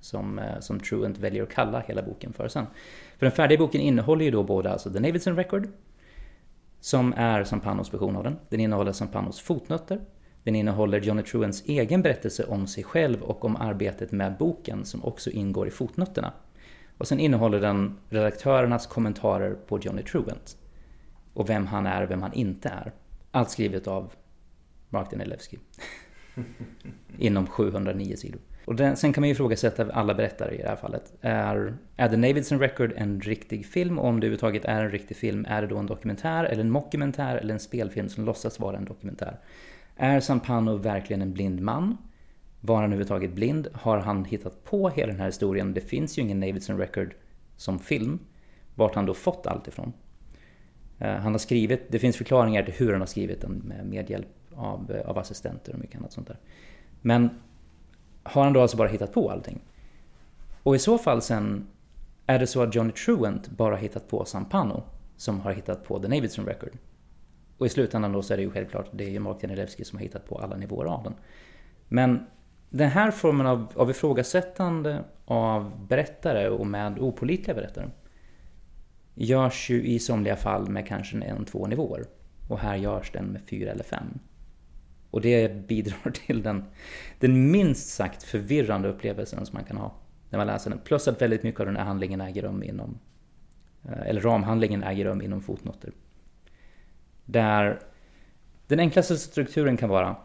som, 0.00 0.38
eh, 0.38 0.60
som 0.60 0.80
Truant 0.80 1.18
väljer 1.18 1.42
att 1.42 1.50
kalla 1.50 1.80
hela 1.80 2.02
boken 2.02 2.32
för 2.32 2.48
sen. 2.48 2.66
För 3.18 3.26
den 3.26 3.32
färdiga 3.32 3.58
boken 3.58 3.80
innehåller 3.80 4.24
ju 4.24 4.30
då 4.30 4.42
både 4.42 4.70
alltså 4.70 4.92
The 4.92 5.00
Navidson 5.00 5.36
Record, 5.36 5.68
som 6.82 7.14
är 7.16 7.44
Sampanos 7.44 7.94
version 7.94 8.16
av 8.16 8.24
den. 8.24 8.38
Den 8.48 8.60
innehåller 8.60 8.92
Sampanos 8.92 9.40
fotnötter. 9.40 10.00
Den 10.44 10.54
innehåller 10.54 11.00
Johnny 11.00 11.22
Truens 11.22 11.62
egen 11.66 12.02
berättelse 12.02 12.44
om 12.44 12.66
sig 12.66 12.84
själv 12.84 13.22
och 13.22 13.44
om 13.44 13.56
arbetet 13.56 14.12
med 14.12 14.36
boken 14.38 14.84
som 14.84 15.04
också 15.04 15.30
ingår 15.30 15.68
i 15.68 15.70
fotnötterna. 15.70 16.32
Och 16.98 17.08
sen 17.08 17.20
innehåller 17.20 17.60
den 17.60 17.98
redaktörernas 18.08 18.86
kommentarer 18.86 19.54
på 19.54 19.78
Johnny 19.78 20.02
Truent 20.02 20.56
Och 21.34 21.48
vem 21.48 21.66
han 21.66 21.86
är 21.86 22.02
och 22.02 22.10
vem 22.10 22.22
han 22.22 22.32
inte 22.32 22.68
är. 22.68 22.92
Allt 23.30 23.50
skrivet 23.50 23.86
av 23.86 24.12
Mark 24.88 25.10
Danilewski. 25.10 25.58
Inom 27.18 27.46
709 27.46 28.16
sidor. 28.16 28.40
Och 28.64 28.76
den, 28.76 28.96
sen 28.96 29.12
kan 29.12 29.22
man 29.22 29.28
ju 29.28 29.32
ifrågasätta 29.32 29.92
alla 29.92 30.14
berättare 30.14 30.54
i 30.54 30.62
det 30.62 30.68
här 30.68 30.76
fallet. 30.76 31.12
Är, 31.20 31.74
är 31.96 32.08
The 32.08 32.16
Navidson 32.16 32.58
Record 32.58 32.92
en 32.96 33.20
riktig 33.20 33.66
film? 33.66 33.98
Och 33.98 34.08
om 34.08 34.20
det 34.20 34.26
överhuvudtaget 34.26 34.64
är 34.64 34.84
en 34.84 34.90
riktig 34.90 35.16
film, 35.16 35.46
är 35.48 35.62
det 35.62 35.68
då 35.68 35.78
en 35.78 35.86
dokumentär, 35.86 36.44
eller 36.44 36.60
en 36.60 36.70
mockumentär, 36.70 37.36
eller 37.36 37.54
en 37.54 37.60
spelfilm 37.60 38.08
som 38.08 38.24
låtsas 38.24 38.60
vara 38.60 38.76
en 38.76 38.84
dokumentär? 38.84 39.38
Är 39.96 40.20
Sampano 40.20 40.76
verkligen 40.76 41.22
en 41.22 41.32
blind 41.32 41.60
man? 41.60 41.96
Var 42.60 42.74
han 42.74 42.84
överhuvudtaget 42.84 43.32
blind? 43.32 43.68
Har 43.72 43.98
han 43.98 44.24
hittat 44.24 44.64
på 44.64 44.88
hela 44.88 45.12
den 45.12 45.20
här 45.20 45.26
historien? 45.26 45.74
Det 45.74 45.80
finns 45.80 46.18
ju 46.18 46.22
ingen 46.22 46.40
Davidson 46.40 46.78
Record 46.78 47.14
som 47.56 47.78
film. 47.78 48.18
Vart 48.74 48.94
han 48.94 49.06
då 49.06 49.14
fått 49.14 49.46
allt 49.46 49.68
ifrån? 49.68 49.92
Eh, 50.98 51.14
han 51.14 51.32
har 51.32 51.38
skrivit, 51.38 51.92
det 51.92 51.98
finns 51.98 52.16
förklaringar 52.16 52.62
till 52.62 52.74
hur 52.74 52.92
han 52.92 53.00
har 53.00 53.06
skrivit 53.06 53.40
den 53.40 53.52
med, 53.52 53.86
med 53.86 54.10
hjälp 54.10 54.28
av, 54.54 54.92
eh, 54.92 55.08
av 55.08 55.18
assistenter 55.18 55.72
och 55.72 55.78
mycket 55.78 55.96
annat 55.96 56.12
sånt 56.12 56.28
där. 56.28 56.38
Men 57.00 57.30
har 58.22 58.44
han 58.44 58.52
då 58.52 58.60
alltså 58.60 58.76
bara 58.76 58.88
hittat 58.88 59.12
på 59.12 59.30
allting? 59.30 59.60
Och 60.62 60.76
i 60.76 60.78
så 60.78 60.98
fall 60.98 61.22
sen, 61.22 61.66
är 62.26 62.38
det 62.38 62.46
så 62.46 62.62
att 62.62 62.74
Johnny 62.74 62.92
Truant 62.92 63.48
bara 63.48 63.76
hittat 63.76 64.08
på 64.08 64.24
Sampano 64.24 64.82
som 65.16 65.40
har 65.40 65.52
hittat 65.52 65.84
på 65.84 65.98
The 65.98 66.08
Navidson 66.08 66.46
Record? 66.46 66.78
Och 67.58 67.66
i 67.66 67.68
slutändan 67.68 68.12
då 68.12 68.22
så 68.22 68.32
är 68.32 68.36
det 68.36 68.42
ju 68.42 68.50
självklart, 68.50 68.86
det 68.92 69.04
är 69.04 69.10
ju 69.10 69.18
Mark 69.18 69.36
Janilewski 69.42 69.84
som 69.84 69.98
har 69.98 70.02
hittat 70.02 70.26
på 70.26 70.38
alla 70.38 70.56
nivåer 70.56 70.86
av 70.86 71.02
den. 71.02 71.14
Men 71.88 72.26
den 72.70 72.88
här 72.88 73.10
formen 73.10 73.46
av, 73.46 73.72
av 73.76 73.90
ifrågasättande 73.90 75.04
av 75.24 75.86
berättare 75.86 76.48
och 76.48 76.66
med 76.66 76.98
opolitliga 76.98 77.54
berättare 77.54 77.88
görs 79.14 79.70
ju 79.70 79.84
i 79.84 79.98
somliga 79.98 80.36
fall 80.36 80.68
med 80.68 80.86
kanske 80.86 81.22
en, 81.22 81.44
två 81.44 81.66
nivåer. 81.66 82.04
Och 82.48 82.58
här 82.58 82.76
görs 82.76 83.10
den 83.12 83.24
med 83.24 83.42
fyra 83.42 83.70
eller 83.70 83.84
fem. 83.84 84.18
Och 85.12 85.20
det 85.20 85.68
bidrar 85.68 86.10
till 86.26 86.42
den, 86.42 86.64
den 87.18 87.50
minst 87.50 87.88
sagt 87.88 88.22
förvirrande 88.22 88.88
upplevelsen 88.88 89.46
som 89.46 89.54
man 89.56 89.64
kan 89.64 89.76
ha 89.76 89.94
när 90.30 90.38
man 90.38 90.46
läser 90.46 90.70
den. 90.70 90.78
Plus 90.78 91.08
att 91.08 91.22
väldigt 91.22 91.42
mycket 91.42 91.60
av 91.60 91.66
den 91.66 91.76
här 91.76 91.84
handlingen 91.84 92.20
äger 92.20 92.42
rum 92.42 92.62
inom, 92.62 92.98
eh, 93.84 94.06
eller 94.06 94.20
ramhandlingen 94.20 94.82
äger 94.82 95.04
rum 95.04 95.22
inom 95.22 95.42
fotnoter. 95.42 95.92
Där 97.24 97.80
den 98.66 98.80
enklaste 98.80 99.16
strukturen 99.16 99.76
kan 99.76 99.88
vara, 99.88 100.16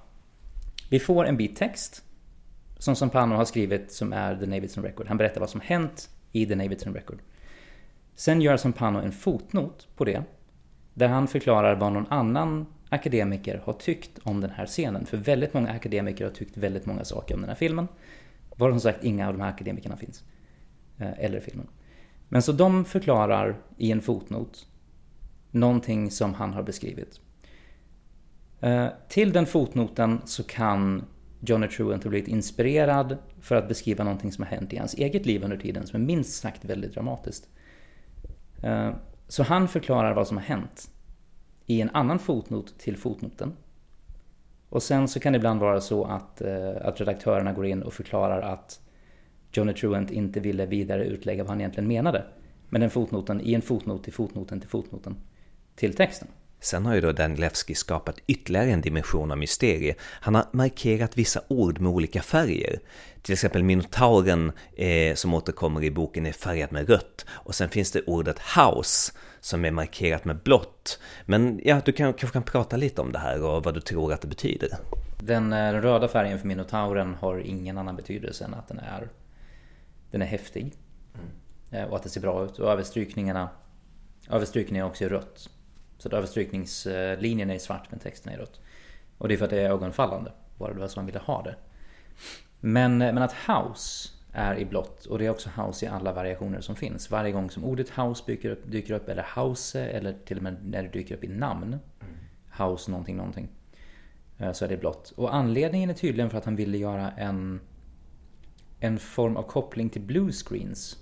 vi 0.89 1.00
får 1.00 1.25
en 1.25 1.38
bit 1.38 1.56
text 1.56 2.03
som 2.77 2.96
Sampano 2.96 3.36
har 3.36 3.46
skrivit 3.46 3.91
som 3.91 4.13
är 4.13 4.36
The 4.36 4.46
Navidson 4.46 4.84
Record. 4.84 5.08
Han 5.08 5.17
berättar 5.17 5.39
vad 5.39 5.50
som 5.50 5.62
hänt 5.62 6.10
i 6.32 6.46
The 6.46 6.56
Navidson 6.56 6.94
Record. 6.94 7.20
Sen 8.15 8.41
gör 8.41 8.58
Sampano 8.58 9.00
en 9.00 9.12
fotnot 9.12 9.88
på 9.96 10.06
det, 10.06 10.24
där 10.94 11.08
han 11.08 11.27
förklarar 11.27 11.75
vad 11.75 11.94
någon 11.94 12.08
annan 12.10 12.65
akademiker 12.89 13.62
har 13.65 13.74
tyckt 13.74 14.20
om 14.24 14.41
den 14.41 14.50
här 14.50 14.65
scenen. 14.65 15.06
För 15.06 15.17
väldigt 15.17 15.53
många 15.53 15.72
akademiker 15.72 16.25
har 16.25 16.32
tyckt 16.32 16.58
väldigt 16.58 16.86
många 16.86 17.06
saker 17.06 17.36
om 17.36 17.41
den 17.41 17.50
här 17.50 17.56
filmen. 17.56 17.88
Var 18.56 18.72
som 18.72 18.79
sagt 18.79 19.03
inga 19.03 19.27
av 19.27 19.34
de 19.34 19.41
här 19.41 19.50
akademikerna 19.50 19.98
finns. 19.98 20.24
Eh, 20.98 21.20
Eller 21.20 21.39
filmen. 21.39 21.67
Men 22.29 22.41
så 22.41 22.51
de 22.51 22.86
förklarar 22.86 23.58
i 23.77 23.91
en 23.91 24.01
fotnot 24.01 24.67
någonting 25.51 26.12
som 26.12 26.34
han 26.34 26.53
har 26.53 26.63
beskrivit. 26.63 27.20
Eh, 28.60 28.88
till 29.10 29.32
den 29.32 29.46
fotnoten 29.46 30.22
så 30.25 30.44
kan 30.44 31.06
Johnny 31.39 31.67
Truant 31.67 32.03
ha 32.03 32.10
blivit 32.10 32.27
inspirerad 32.27 33.17
för 33.41 33.56
att 33.56 33.67
beskriva 33.67 34.03
någonting 34.03 34.32
som 34.32 34.44
har 34.44 34.51
hänt 34.51 34.74
i 34.74 34.77
hans 34.77 34.94
eget 34.94 35.25
liv 35.25 35.44
under 35.44 35.58
tiden 35.58 35.88
som 35.88 36.01
är 36.01 36.06
minst 36.06 36.41
sagt 36.41 36.65
väldigt 36.65 36.94
dramatiskt. 36.94 37.50
Eh, 38.63 38.91
så 39.27 39.44
han 39.44 39.67
förklarar 39.67 40.13
vad 40.13 40.27
som 40.27 40.38
har 40.38 40.44
hänt 40.44 40.89
i 41.68 41.82
en 41.82 41.90
annan 41.90 42.20
fotnot 42.20 42.80
till 42.80 42.98
fotnoten. 42.98 43.54
Och 44.70 44.84
sen 44.84 45.08
så 45.08 45.20
kan 45.20 45.34
det 45.34 45.38
ibland 45.38 45.60
vara 45.60 45.82
så 45.82 46.06
att, 46.06 46.42
eh, 46.42 46.76
att 46.82 47.00
redaktörerna 47.00 47.54
går 47.54 47.66
in 47.66 47.84
och 47.84 47.94
förklarar 47.94 48.42
att 48.42 48.82
Johnny 49.52 49.74
Truant 49.74 50.12
inte 50.12 50.40
ville 50.40 50.66
vidare 50.66 51.06
utlägga 51.06 51.44
vad 51.44 51.50
han 51.50 51.62
egentligen 51.62 51.88
menade. 51.88 52.26
Men 52.70 52.82
den 52.82 52.90
fotnoten 52.90 53.42
i 53.42 53.54
en 53.54 53.62
fotnot 53.62 54.04
till 54.04 54.14
fotnoten 54.14 54.60
till 54.60 54.70
fotnoten 54.70 55.16
till 55.76 55.94
texten. 55.94 56.28
Sen 56.60 56.86
har 56.86 56.96
ju 56.96 57.02
då 57.02 57.12
Danilewski 57.12 57.76
skapat 57.76 58.20
ytterligare 58.28 58.70
en 58.70 58.82
dimension 58.82 59.32
av 59.32 59.38
mysterie. 59.38 59.96
Han 60.02 60.36
har 60.36 60.46
markerat 60.52 61.18
vissa 61.18 61.42
ord 61.48 61.80
med 61.80 61.92
olika 61.92 62.22
färger. 62.22 62.80
Till 63.22 63.34
exempel 63.34 63.64
minotauren 63.64 64.52
eh, 64.76 65.16
som 65.16 65.34
återkommer 65.34 65.84
i 65.84 65.92
boken 65.92 66.26
är 66.26 66.32
färgad 66.32 66.72
med 66.72 66.90
rött. 66.90 67.26
Och 67.30 67.56
sen 67.56 67.70
finns 67.70 67.92
det 67.92 68.02
ordet 68.02 68.40
house 68.40 69.14
som 69.40 69.66
är 69.66 69.72
markerat 69.72 70.26
med 70.26 70.38
blått. 70.38 71.00
Men 71.26 71.62
ja, 71.64 71.82
du 71.86 71.92
kan, 71.92 72.14
kanske 72.14 72.34
kan 72.34 72.44
prata 72.44 72.78
lite 72.78 73.02
om 73.02 73.12
det 73.12 73.20
här 73.20 73.44
och 73.44 73.64
vad 73.64 73.74
du 73.74 73.82
tror 73.82 74.14
att 74.14 74.22
det 74.22 74.28
betyder. 74.28 74.70
Den, 75.20 75.54
eh, 75.54 75.72
den 75.72 75.82
röda 75.82 76.08
färgen 76.08 76.40
för 76.40 76.48
minotauren 76.48 77.16
har 77.16 77.38
ingen 77.38 77.78
annan 77.78 77.96
betydelse 77.96 78.46
än 78.46 78.54
att 78.54 78.68
den 78.68 78.80
är, 78.80 79.10
den 80.12 80.22
är 80.22 80.26
häftig. 80.26 80.74
Mm. 81.72 81.90
Och 81.90 81.96
att 81.96 82.04
det 82.04 82.10
ser 82.10 82.22
bra 82.22 82.46
ut. 82.46 82.60
Och 82.60 82.72
överstrykningarna, 82.72 83.50
överstrykningen 84.30 84.86
är 84.86 84.90
också 84.90 85.04
i 85.04 85.08
rött. 85.08 85.50
Så 85.98 86.08
att 86.08 86.13
överstrykningslinjen 86.13 87.50
är 87.50 87.60
svart 87.60 87.88
men 87.89 88.00
texten 88.00 88.34
är 88.34 88.38
rött. 88.38 88.60
Och 89.18 89.27
det 89.27 89.34
är 89.34 89.38
för 89.38 89.46
att 89.46 89.51
det 89.51 89.62
är 89.62 89.70
ögonfallande. 89.70 90.32
Bara 90.58 90.74
det 90.74 90.80
var 90.80 90.88
så 90.88 91.00
han 91.00 91.06
ville 91.06 91.20
ha 91.20 91.44
det. 91.44 91.56
Men, 92.60 92.98
men 92.98 93.18
att 93.18 93.34
house 93.34 94.10
är 94.32 94.56
i 94.60 94.66
blått 94.66 95.06
och 95.06 95.20
det 95.20 95.25
är 95.25 95.30
också 95.30 95.50
house 95.50 95.86
i 95.86 95.89
alla 95.89 96.13
variationer 96.13 96.62
som 96.62 96.75
finns. 96.75 97.12
Varje 97.12 97.32
gång 97.32 97.50
som 97.50 97.63
ordet 97.63 97.89
house 97.89 98.24
dyker 98.27 98.50
upp, 98.50 98.72
dyker 98.72 98.94
upp 98.94 99.10
eller 99.10 99.25
house 99.36 99.86
eller 99.86 100.16
till 100.25 100.38
och 100.38 100.44
med 100.44 100.66
när 100.66 100.84
det 100.84 100.89
dyker 100.89 101.16
upp 101.16 101.24
i 101.24 101.27
namn. 101.27 101.77
House 102.58 102.92
någonting 102.92 103.18
någonting. 103.18 103.50
Eh, 104.38 104.51
så 104.51 104.66
är 104.66 104.70
det 104.70 104.77
blått. 104.77 105.12
Och 105.12 105.36
anledningen 105.36 105.89
är 105.89 105.94
tydligen 105.94 106.30
för 106.30 106.38
att 106.38 106.46
han 106.46 106.56
ville 106.56 106.77
göra 106.77 107.12
en 107.12 107.60
en 108.80 109.00
form 109.00 109.38
av 109.38 109.44
koppling 109.44 109.89
till 109.89 110.01
bluescreens. 110.01 110.98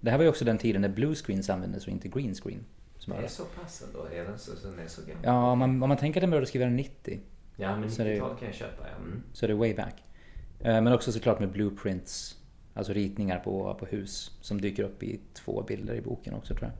Det 0.00 0.10
här 0.10 0.18
var 0.18 0.24
ju 0.24 0.30
också 0.30 0.44
den 0.44 0.58
tiden 0.58 0.82
när 0.82 0.88
bluescreens 0.88 1.50
användes 1.50 1.86
och 1.86 1.92
inte 1.92 2.08
greenscreen. 2.08 2.64
Som 3.04 3.16
det 3.16 3.24
är 3.24 3.28
så 3.28 3.44
pass 3.44 3.84
ändå? 3.86 4.06
Är 4.14 4.24
den 4.24 4.38
så, 4.38 4.50
den 4.68 4.78
är 4.78 4.88
så 4.88 5.00
gammal? 5.00 5.22
Ja, 5.24 5.50
om 5.50 5.58
man, 5.58 5.82
om 5.82 5.88
man 5.88 5.98
tänker 5.98 6.20
att 6.20 6.22
den 6.22 6.30
började 6.30 6.46
skriva 6.46 6.66
90. 6.66 7.20
Ja, 7.56 7.76
men 7.76 7.88
90-talet 7.88 8.38
kan 8.38 8.48
jag 8.48 8.54
köpa, 8.54 8.82
ja. 8.82 8.96
Mm. 8.96 9.22
Så 9.32 9.46
är 9.46 9.48
det 9.48 9.54
way 9.54 9.74
back. 9.74 10.04
Eh, 10.60 10.80
men 10.80 10.92
också 10.92 11.12
såklart 11.12 11.40
med 11.40 11.50
blueprints. 11.50 12.38
Alltså 12.74 12.92
ritningar 12.92 13.38
på, 13.38 13.74
på 13.74 13.86
hus. 13.86 14.38
Som 14.40 14.60
dyker 14.60 14.82
upp 14.82 15.02
i 15.02 15.20
två 15.34 15.62
bilder 15.62 15.94
i 15.94 16.00
boken 16.00 16.34
också 16.34 16.54
tror 16.54 16.70
jag. 16.70 16.72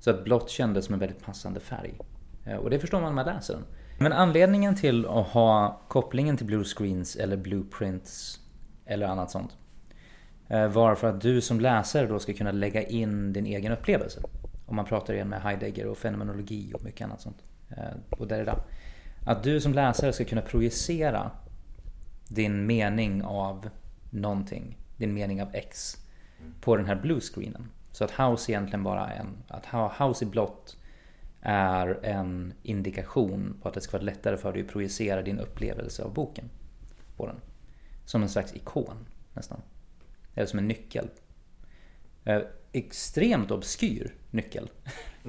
Så 0.00 0.10
att 0.10 0.24
blått 0.24 0.50
kändes 0.50 0.84
som 0.84 0.94
en 0.94 1.00
väldigt 1.00 1.22
passande 1.22 1.60
färg. 1.60 1.98
Eh, 2.46 2.56
och 2.56 2.70
det 2.70 2.78
förstår 2.78 3.00
man 3.00 3.14
när 3.14 3.24
man 3.24 3.34
läser 3.34 3.54
den. 3.54 3.64
Men 3.98 4.12
anledningen 4.12 4.76
till 4.76 5.06
att 5.06 5.26
ha 5.26 5.80
kopplingen 5.88 6.36
till 6.36 6.46
blue 6.46 6.64
screens 6.64 7.16
eller 7.16 7.36
blueprints 7.36 8.40
eller 8.86 9.06
annat 9.06 9.30
sånt 9.30 9.56
eh, 10.48 10.68
var 10.68 10.94
för 10.94 11.08
att 11.08 11.20
du 11.20 11.40
som 11.40 11.60
läsare 11.60 12.06
då 12.06 12.18
ska 12.18 12.32
kunna 12.32 12.52
lägga 12.52 12.82
in 12.82 13.32
din 13.32 13.46
egen 13.46 13.72
upplevelse. 13.72 14.20
Om 14.68 14.76
man 14.76 14.84
pratar 14.84 15.14
igen 15.14 15.28
med 15.28 15.42
Heidegger 15.42 15.86
och 15.86 15.98
fenomenologi 15.98 16.72
och 16.74 16.84
mycket 16.84 17.04
annat 17.04 17.20
sånt. 17.20 17.42
Eh, 17.70 17.84
och 18.10 18.28
där 18.28 18.38
är 18.38 18.44
det. 18.44 18.58
Att 19.26 19.42
du 19.42 19.60
som 19.60 19.72
läsare 19.72 20.12
ska 20.12 20.24
kunna 20.24 20.42
projicera 20.42 21.30
din 22.28 22.66
mening 22.66 23.22
av 23.24 23.68
någonting, 24.10 24.78
din 24.96 25.14
mening 25.14 25.42
av 25.42 25.48
X, 25.52 25.96
på 26.60 26.76
den 26.76 26.86
här 26.86 26.96
bluescreenen. 26.96 27.70
Så 27.92 28.04
att 28.04 28.10
house 28.10 28.52
egentligen 28.52 28.82
bara 28.82 29.08
är 29.08 29.20
en, 29.20 29.36
att 29.48 29.66
house 30.00 30.24
i 30.24 30.28
blått 30.28 30.76
är 31.40 32.04
en 32.04 32.52
indikation 32.62 33.56
på 33.62 33.68
att 33.68 33.74
det 33.74 33.80
ska 33.80 33.92
vara 33.92 34.04
lättare 34.04 34.36
för 34.36 34.52
dig 34.52 34.62
att 34.62 34.68
projicera 34.68 35.22
din 35.22 35.38
upplevelse 35.38 36.02
av 36.02 36.14
boken 36.14 36.50
på 37.16 37.26
den. 37.26 37.36
Som 38.04 38.22
en 38.22 38.28
slags 38.28 38.54
ikon 38.54 39.06
nästan. 39.34 39.62
Eller 40.34 40.46
som 40.46 40.58
en 40.58 40.68
nyckel. 40.68 41.08
Eh, 42.28 42.42
extremt 42.72 43.50
obskyr 43.50 44.14
nyckel 44.30 44.70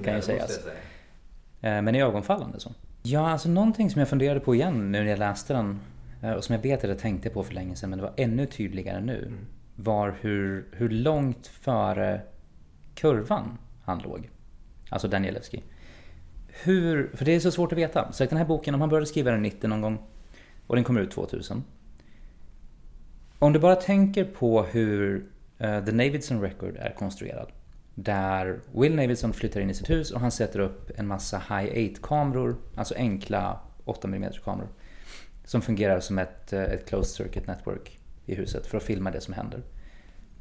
kan 0.04 0.14
ju 0.14 0.22
sägas. 0.22 0.50
Säga. 0.50 1.76
Eh, 1.76 1.82
men 1.82 1.94
ögonfallande 1.94 2.60
så. 2.60 2.72
Ja, 3.02 3.30
alltså 3.30 3.48
någonting 3.48 3.90
som 3.90 3.98
jag 3.98 4.08
funderade 4.08 4.40
på 4.40 4.54
igen 4.54 4.92
nu 4.92 5.02
när 5.02 5.10
jag 5.10 5.18
läste 5.18 5.52
den 5.52 5.80
eh, 6.22 6.32
och 6.32 6.44
som 6.44 6.54
jag 6.54 6.62
vet 6.62 6.84
att 6.84 6.90
jag 6.90 6.98
tänkte 6.98 7.30
på 7.30 7.44
för 7.44 7.54
länge 7.54 7.76
sedan 7.76 7.90
men 7.90 7.98
det 7.98 8.02
var 8.02 8.12
ännu 8.16 8.46
tydligare 8.46 9.00
nu. 9.00 9.24
Mm. 9.26 9.46
Var 9.76 10.16
hur, 10.20 10.66
hur 10.72 10.88
långt 10.88 11.46
före 11.46 12.20
kurvan 12.94 13.58
han 13.84 13.98
låg. 13.98 14.30
Alltså 14.88 15.08
Danielewski. 15.08 15.62
Hur, 16.48 17.10
för 17.14 17.24
det 17.24 17.32
är 17.32 17.40
så 17.40 17.50
svårt 17.50 17.72
att 17.72 17.78
veta. 17.78 18.12
Så 18.12 18.24
den 18.24 18.38
här 18.38 18.44
boken, 18.44 18.74
om 18.74 18.80
han 18.80 18.90
började 18.90 19.06
skriva 19.06 19.30
den 19.30 19.42
90 19.42 19.68
någon 19.68 19.80
gång 19.80 19.98
och 20.66 20.76
den 20.76 20.84
kommer 20.84 21.00
ut 21.00 21.10
2000. 21.10 21.64
Om 23.38 23.52
du 23.52 23.58
bara 23.58 23.76
tänker 23.76 24.24
på 24.24 24.62
hur 24.62 25.26
Eh, 25.60 25.84
The 25.84 25.92
Navidson 25.92 26.40
Record 26.40 26.76
är 26.76 26.90
konstruerad. 26.90 27.52
Där 27.94 28.60
Will 28.72 28.94
Navidson 28.94 29.32
flyttar 29.32 29.60
in 29.60 29.70
i 29.70 29.74
sitt 29.74 29.90
hus 29.90 30.10
och 30.10 30.20
han 30.20 30.30
sätter 30.30 30.58
upp 30.58 30.90
en 30.96 31.06
massa 31.06 31.38
high 31.38 31.72
8-kameror, 31.74 32.56
alltså 32.74 32.94
enkla 32.94 33.60
8 33.84 34.08
mm 34.08 34.32
kameror. 34.44 34.68
Som 35.44 35.62
fungerar 35.62 36.00
som 36.00 36.18
ett, 36.18 36.52
eh, 36.52 36.62
ett 36.62 36.88
closed 36.88 37.26
circuit 37.26 37.46
network 37.46 37.98
i 38.26 38.34
huset 38.34 38.66
för 38.66 38.76
att 38.76 38.82
filma 38.82 39.10
det 39.10 39.20
som 39.20 39.34
händer. 39.34 39.62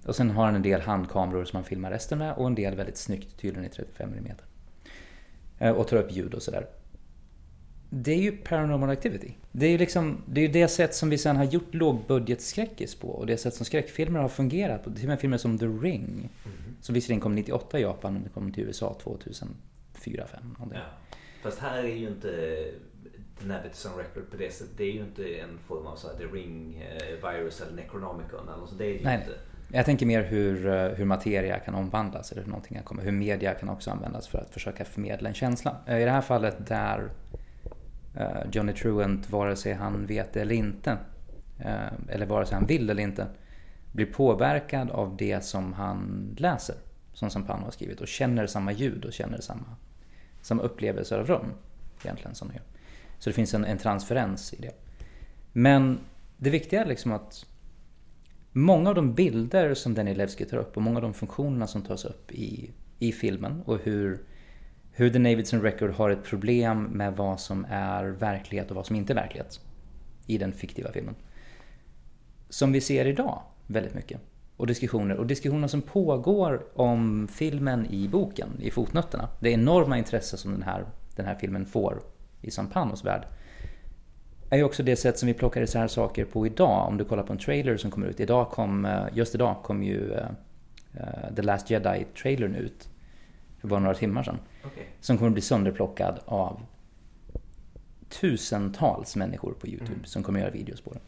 Och 0.05 0.15
sen 0.15 0.29
har 0.29 0.45
han 0.45 0.55
en 0.55 0.61
del 0.61 0.81
handkameror 0.81 1.45
som 1.45 1.57
han 1.57 1.63
filmar 1.63 1.91
resten 1.91 2.17
med 2.17 2.33
och 2.33 2.47
en 2.47 2.55
del 2.55 2.75
väldigt 2.75 2.97
snyggt, 2.97 3.37
tydligen 3.37 3.65
i 3.65 3.69
35 3.69 4.13
mm. 4.13 4.35
Eh, 5.61 5.71
och 5.71 5.87
tar 5.87 5.97
upp 5.97 6.11
ljud 6.11 6.33
och 6.33 6.41
sådär. 6.41 6.67
Det 7.89 8.11
är 8.11 8.17
ju 8.17 8.31
paranormal 8.31 8.89
activity. 8.89 9.33
Det 9.51 9.65
är 9.65 9.69
ju 9.69 9.77
liksom, 9.77 10.21
det 10.25 10.41
är 10.41 10.49
det 10.49 10.67
sätt 10.67 10.95
som 10.95 11.09
vi 11.09 11.17
sen 11.17 11.35
har 11.35 11.43
gjort 11.43 11.73
lågbudgetskräckis 11.73 12.95
på 12.95 13.07
och 13.07 13.25
det 13.25 13.37
sätt 13.37 13.53
som 13.53 13.65
skräckfilmer 13.65 14.19
har 14.19 14.29
fungerat 14.29 14.83
på. 14.83 14.91
Till 14.91 15.03
och 15.03 15.09
med 15.09 15.19
filmer 15.19 15.37
som 15.37 15.57
The 15.57 15.65
Ring. 15.65 16.29
Mm. 16.45 16.57
Som 16.81 16.95
visserligen 16.95 17.21
kom 17.21 17.35
98 17.35 17.79
i 17.79 17.81
Japan 17.81 18.13
men 18.13 18.23
det 18.23 18.29
kom 18.29 18.51
till 18.51 18.63
USA 18.63 18.97
2004 19.03 19.55
2005 19.93 20.55
Ja. 20.73 20.79
Fast 21.43 21.59
här 21.59 21.83
är 21.83 21.95
ju 21.95 22.07
inte 22.07 22.29
Naviton 23.39 23.91
Record 23.97 24.31
på 24.31 24.37
det 24.37 24.53
sättet. 24.53 24.77
Det 24.77 24.83
är 24.83 24.91
ju 24.91 24.99
inte 24.99 25.23
en 25.23 25.57
form 25.67 25.87
av 25.87 25.95
så 25.95 26.07
här, 26.07 26.15
The 26.15 26.23
Ring, 26.23 26.83
eh, 26.83 27.29
Virus 27.31 27.61
eller 27.61 27.75
Necronomicon. 27.75 28.49
Eller 28.55 28.67
så. 28.67 28.75
Det 28.75 28.85
är 28.85 28.93
ju 28.93 29.03
Nej, 29.03 29.15
inte. 29.15 29.39
Jag 29.71 29.85
tänker 29.85 30.05
mer 30.05 30.23
hur, 30.23 30.67
eh, 30.67 30.87
hur 30.87 31.05
materia 31.05 31.59
kan 31.59 31.75
omvandlas 31.75 32.31
eller 32.31 32.41
hur 32.41 32.49
någonting 32.49 32.75
kan 32.75 32.83
komma. 32.83 33.01
Hur 33.01 33.11
media 33.11 33.53
kan 33.53 33.69
också 33.69 33.91
användas 33.91 34.27
för 34.27 34.37
att 34.37 34.49
försöka 34.49 34.85
förmedla 34.85 35.29
en 35.29 35.35
känsla. 35.35 35.75
Eh, 35.85 36.01
I 36.01 36.05
det 36.05 36.11
här 36.11 36.21
fallet 36.21 36.67
där 36.67 37.09
Eh, 38.15 38.49
Johnny 38.51 38.73
Truant, 38.73 39.29
vare 39.29 39.55
sig 39.55 39.73
han 39.73 40.05
vet 40.05 40.33
det 40.33 40.41
eller 40.41 40.55
inte, 40.55 40.97
eh, 41.59 41.93
eller 42.09 42.25
vare 42.25 42.45
sig 42.45 42.55
han 42.55 42.65
vill 42.65 42.89
eller 42.89 43.03
inte, 43.03 43.27
blir 43.91 44.05
påverkad 44.05 44.91
av 44.91 45.17
det 45.17 45.43
som 45.43 45.73
han 45.73 46.29
läser, 46.37 46.75
som 47.13 47.29
Sampano 47.29 47.63
har 47.63 47.71
skrivit, 47.71 48.01
och 48.01 48.07
känner 48.07 48.47
samma 48.47 48.71
ljud 48.71 49.05
och 49.05 49.13
känner 49.13 49.41
samma, 49.41 49.75
samma 50.41 50.61
upplevelser 50.61 51.19
av 51.19 51.25
rum, 51.25 51.53
egentligen, 52.03 52.35
som 52.35 52.47
det. 52.47 52.61
Så 53.19 53.29
det 53.29 53.33
finns 53.33 53.53
en, 53.53 53.65
en 53.65 53.77
transferens 53.77 54.53
i 54.53 54.61
det. 54.61 54.73
Men 55.53 55.99
det 56.37 56.49
viktiga 56.49 56.81
är 56.81 56.85
liksom 56.85 57.11
att 57.11 57.45
många 58.51 58.89
av 58.89 58.95
de 58.95 59.13
bilder 59.13 59.73
som 59.73 59.93
Daniel 59.93 60.17
Levski 60.17 60.45
tar 60.45 60.57
upp 60.57 60.77
och 60.77 60.83
många 60.83 60.97
av 60.97 61.01
de 61.01 61.13
funktionerna 61.13 61.67
som 61.67 61.81
tas 61.81 62.05
upp 62.05 62.31
i, 62.31 62.71
i 62.99 63.11
filmen 63.11 63.61
och 63.65 63.79
hur, 63.83 64.19
hur 64.99 65.09
The 65.09 65.19
Davidson 65.19 65.61
Record 65.61 65.91
har 65.91 66.09
ett 66.09 66.23
problem 66.23 66.83
med 66.83 67.15
vad 67.15 67.39
som 67.39 67.65
är 67.69 68.03
verklighet 68.03 68.69
och 68.69 68.75
vad 68.75 68.85
som 68.85 68.95
inte 68.95 69.13
är 69.13 69.15
verklighet 69.15 69.59
i 70.25 70.37
den 70.37 70.53
fiktiva 70.53 70.91
filmen. 70.91 71.15
Som 72.49 72.71
vi 72.71 72.81
ser 72.81 73.05
idag 73.05 73.41
väldigt 73.67 73.93
mycket. 73.93 74.21
Och 74.57 74.67
diskussioner. 74.67 75.15
Och 75.15 75.27
diskussioner 75.27 75.67
som 75.67 75.81
pågår 75.81 76.65
om 76.75 77.27
filmen 77.27 77.85
i 77.89 78.07
boken, 78.07 78.49
i 78.59 78.71
fotnötterna. 78.71 79.29
Det 79.39 79.49
enorma 79.49 79.97
intresse 79.97 80.37
som 80.37 80.51
den 80.51 80.63
här, 80.63 80.85
den 81.15 81.25
här 81.25 81.35
filmen 81.35 81.65
får 81.65 82.01
i 82.41 82.51
Sampanos 82.51 83.05
värld 83.05 83.25
är 84.49 84.57
ju 84.57 84.63
också 84.63 84.83
det 84.83 84.95
sätt 84.95 85.19
som 85.19 85.27
vi 85.27 85.33
plockar 85.33 85.61
isär 85.61 85.87
saker 85.87 86.25
på 86.25 86.45
idag. 86.45 86.87
Om 86.87 86.97
du 86.97 87.05
kollar 87.05 87.23
på 87.23 87.33
en 87.33 87.39
trailer 87.39 87.77
som 87.77 87.91
kommer 87.91 88.07
ut. 88.07 88.19
Idag 88.19 88.49
kom, 88.49 88.85
eh, 88.85 89.05
just 89.13 89.35
idag 89.35 89.55
kom 89.63 89.83
ju 89.83 90.11
uh, 90.11 91.35
The 91.35 91.41
Last 91.41 91.69
Jedi-trailern 91.69 92.55
ut. 92.55 92.89
För 93.61 93.67
bara 93.67 93.79
några 93.79 93.95
timmar 93.95 94.23
sedan. 94.23 94.39
Okay. 94.65 94.83
Som 94.99 95.17
kommer 95.17 95.31
bli 95.31 95.41
sönderplockad 95.41 96.19
av 96.25 96.61
tusentals 98.09 99.15
människor 99.15 99.53
på 99.53 99.67
YouTube 99.67 99.93
mm. 99.93 100.05
som 100.05 100.23
kommer 100.23 100.39
göra 100.39 100.51
videos 100.51 100.81
på 100.81 100.93
det. 100.93 100.99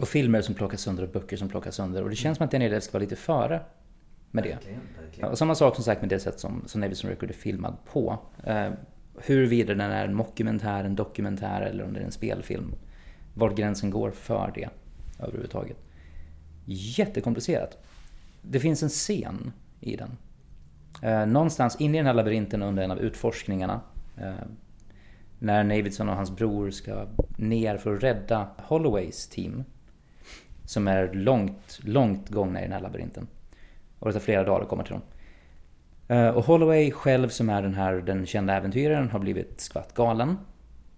Och 0.00 0.08
filmer 0.08 0.42
som 0.42 0.54
plockas 0.54 0.80
sönder 0.80 1.02
och 1.02 1.08
böcker 1.08 1.36
som 1.36 1.48
plockas 1.48 1.74
sönder. 1.74 2.02
Och 2.02 2.10
det 2.10 2.16
känns 2.16 2.38
som 2.38 2.44
att 2.44 2.50
Daniel 2.50 2.82
ska 2.82 2.92
vara 2.92 3.02
lite 3.02 3.16
före 3.16 3.60
med 4.30 4.44
det. 4.44 4.54
Verkligen, 4.54 4.80
verkligen. 5.02 5.30
Och 5.30 5.38
samma 5.38 5.54
sak 5.54 5.74
som 5.74 5.84
sagt 5.84 6.00
med 6.00 6.10
det 6.10 6.20
sätt 6.20 6.40
som, 6.40 6.62
som 6.66 6.80
Navidson 6.80 7.10
Record 7.10 7.30
är 7.30 7.34
filmad 7.34 7.76
på. 7.92 8.18
Uh, 8.48 8.70
huruvida 9.14 9.74
den 9.74 9.90
är 9.90 10.04
en 10.04 10.14
mockumentär, 10.14 10.84
en 10.84 10.96
dokumentär 10.96 11.60
eller 11.60 11.84
om 11.84 11.92
det 11.92 12.00
är 12.00 12.04
en 12.04 12.12
spelfilm. 12.12 12.74
Var 13.34 13.50
gränsen 13.50 13.90
går 13.90 14.10
för 14.10 14.52
det 14.54 14.68
överhuvudtaget. 15.18 15.76
Jättekomplicerat. 16.64 17.78
Det 18.42 18.60
finns 18.60 18.82
en 18.82 18.88
scen 18.88 19.52
i 19.80 19.96
den. 19.96 20.16
Eh, 21.02 21.26
någonstans 21.26 21.76
inne 21.80 21.96
i 21.96 21.98
den 21.98 22.06
här 22.06 22.14
labyrinten 22.14 22.62
under 22.62 22.82
en 22.82 22.90
av 22.90 22.98
utforskningarna. 22.98 23.80
Eh, 24.16 24.46
när 25.38 25.64
Navidson 25.64 26.08
och 26.08 26.16
hans 26.16 26.36
bror 26.36 26.70
ska 26.70 27.06
ner 27.36 27.76
för 27.76 27.94
att 27.94 28.02
rädda 28.02 28.48
Holloways 28.56 29.28
team. 29.28 29.64
Som 30.64 30.88
är 30.88 31.12
långt, 31.12 31.80
långt 31.82 32.28
gångna 32.28 32.60
i 32.60 32.62
den 32.62 32.72
här 32.72 32.80
labyrinten. 32.80 33.26
Och 33.98 34.06
det 34.06 34.12
tar 34.12 34.20
flera 34.20 34.44
dagar 34.44 34.62
att 34.62 34.68
komma 34.68 34.82
till 34.82 34.92
dem. 34.92 35.02
Eh, 36.08 36.28
och 36.28 36.44
Holloway 36.44 36.90
själv 36.90 37.28
som 37.28 37.50
är 37.50 37.62
den 37.62 37.74
här 37.74 37.94
den 37.94 38.26
kända 38.26 38.54
äventyraren 38.54 39.10
har 39.10 39.18
blivit 39.18 39.60
skvatt 39.60 39.94
galen 39.94 40.38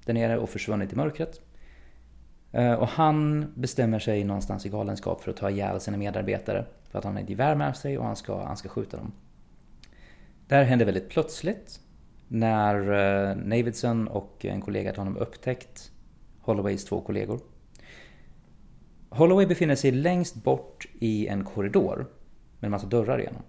där 0.04 0.14
nere 0.14 0.38
och 0.38 0.50
försvunnit 0.50 0.92
i 0.92 0.96
mörkret. 0.96 1.40
Eh, 2.52 2.72
och 2.72 2.88
han 2.88 3.46
bestämmer 3.54 3.98
sig 3.98 4.24
någonstans 4.24 4.66
i 4.66 4.68
galenskap 4.68 5.22
för 5.22 5.30
att 5.30 5.36
ta 5.36 5.50
ihjäl 5.50 5.80
sina 5.80 5.96
medarbetare. 5.96 6.64
För 6.90 6.98
att 6.98 7.04
han 7.04 7.14
har 7.14 7.22
ett 7.22 7.30
gevär 7.30 7.54
med 7.54 7.76
sig 7.76 7.98
och 7.98 8.04
han 8.04 8.16
ska, 8.16 8.44
han 8.44 8.56
ska 8.56 8.68
skjuta 8.68 8.96
dem. 8.96 9.12
Det 10.48 10.54
här 10.54 10.64
händer 10.64 10.86
väldigt 10.86 11.08
plötsligt. 11.08 11.80
När 12.28 12.74
eh, 13.30 13.36
Navidson 13.36 14.08
och 14.08 14.44
en 14.44 14.60
kollega 14.60 14.90
till 14.90 15.00
honom 15.00 15.16
upptäckt 15.16 15.92
Holloways 16.40 16.84
två 16.84 17.00
kollegor. 17.00 17.40
Holloway 19.08 19.46
befinner 19.46 19.74
sig 19.74 19.90
längst 19.90 20.34
bort 20.34 20.86
i 20.98 21.26
en 21.26 21.44
korridor 21.44 21.96
med 22.58 22.68
en 22.68 22.70
massa 22.70 22.86
dörrar 22.86 23.18
igenom. 23.18 23.42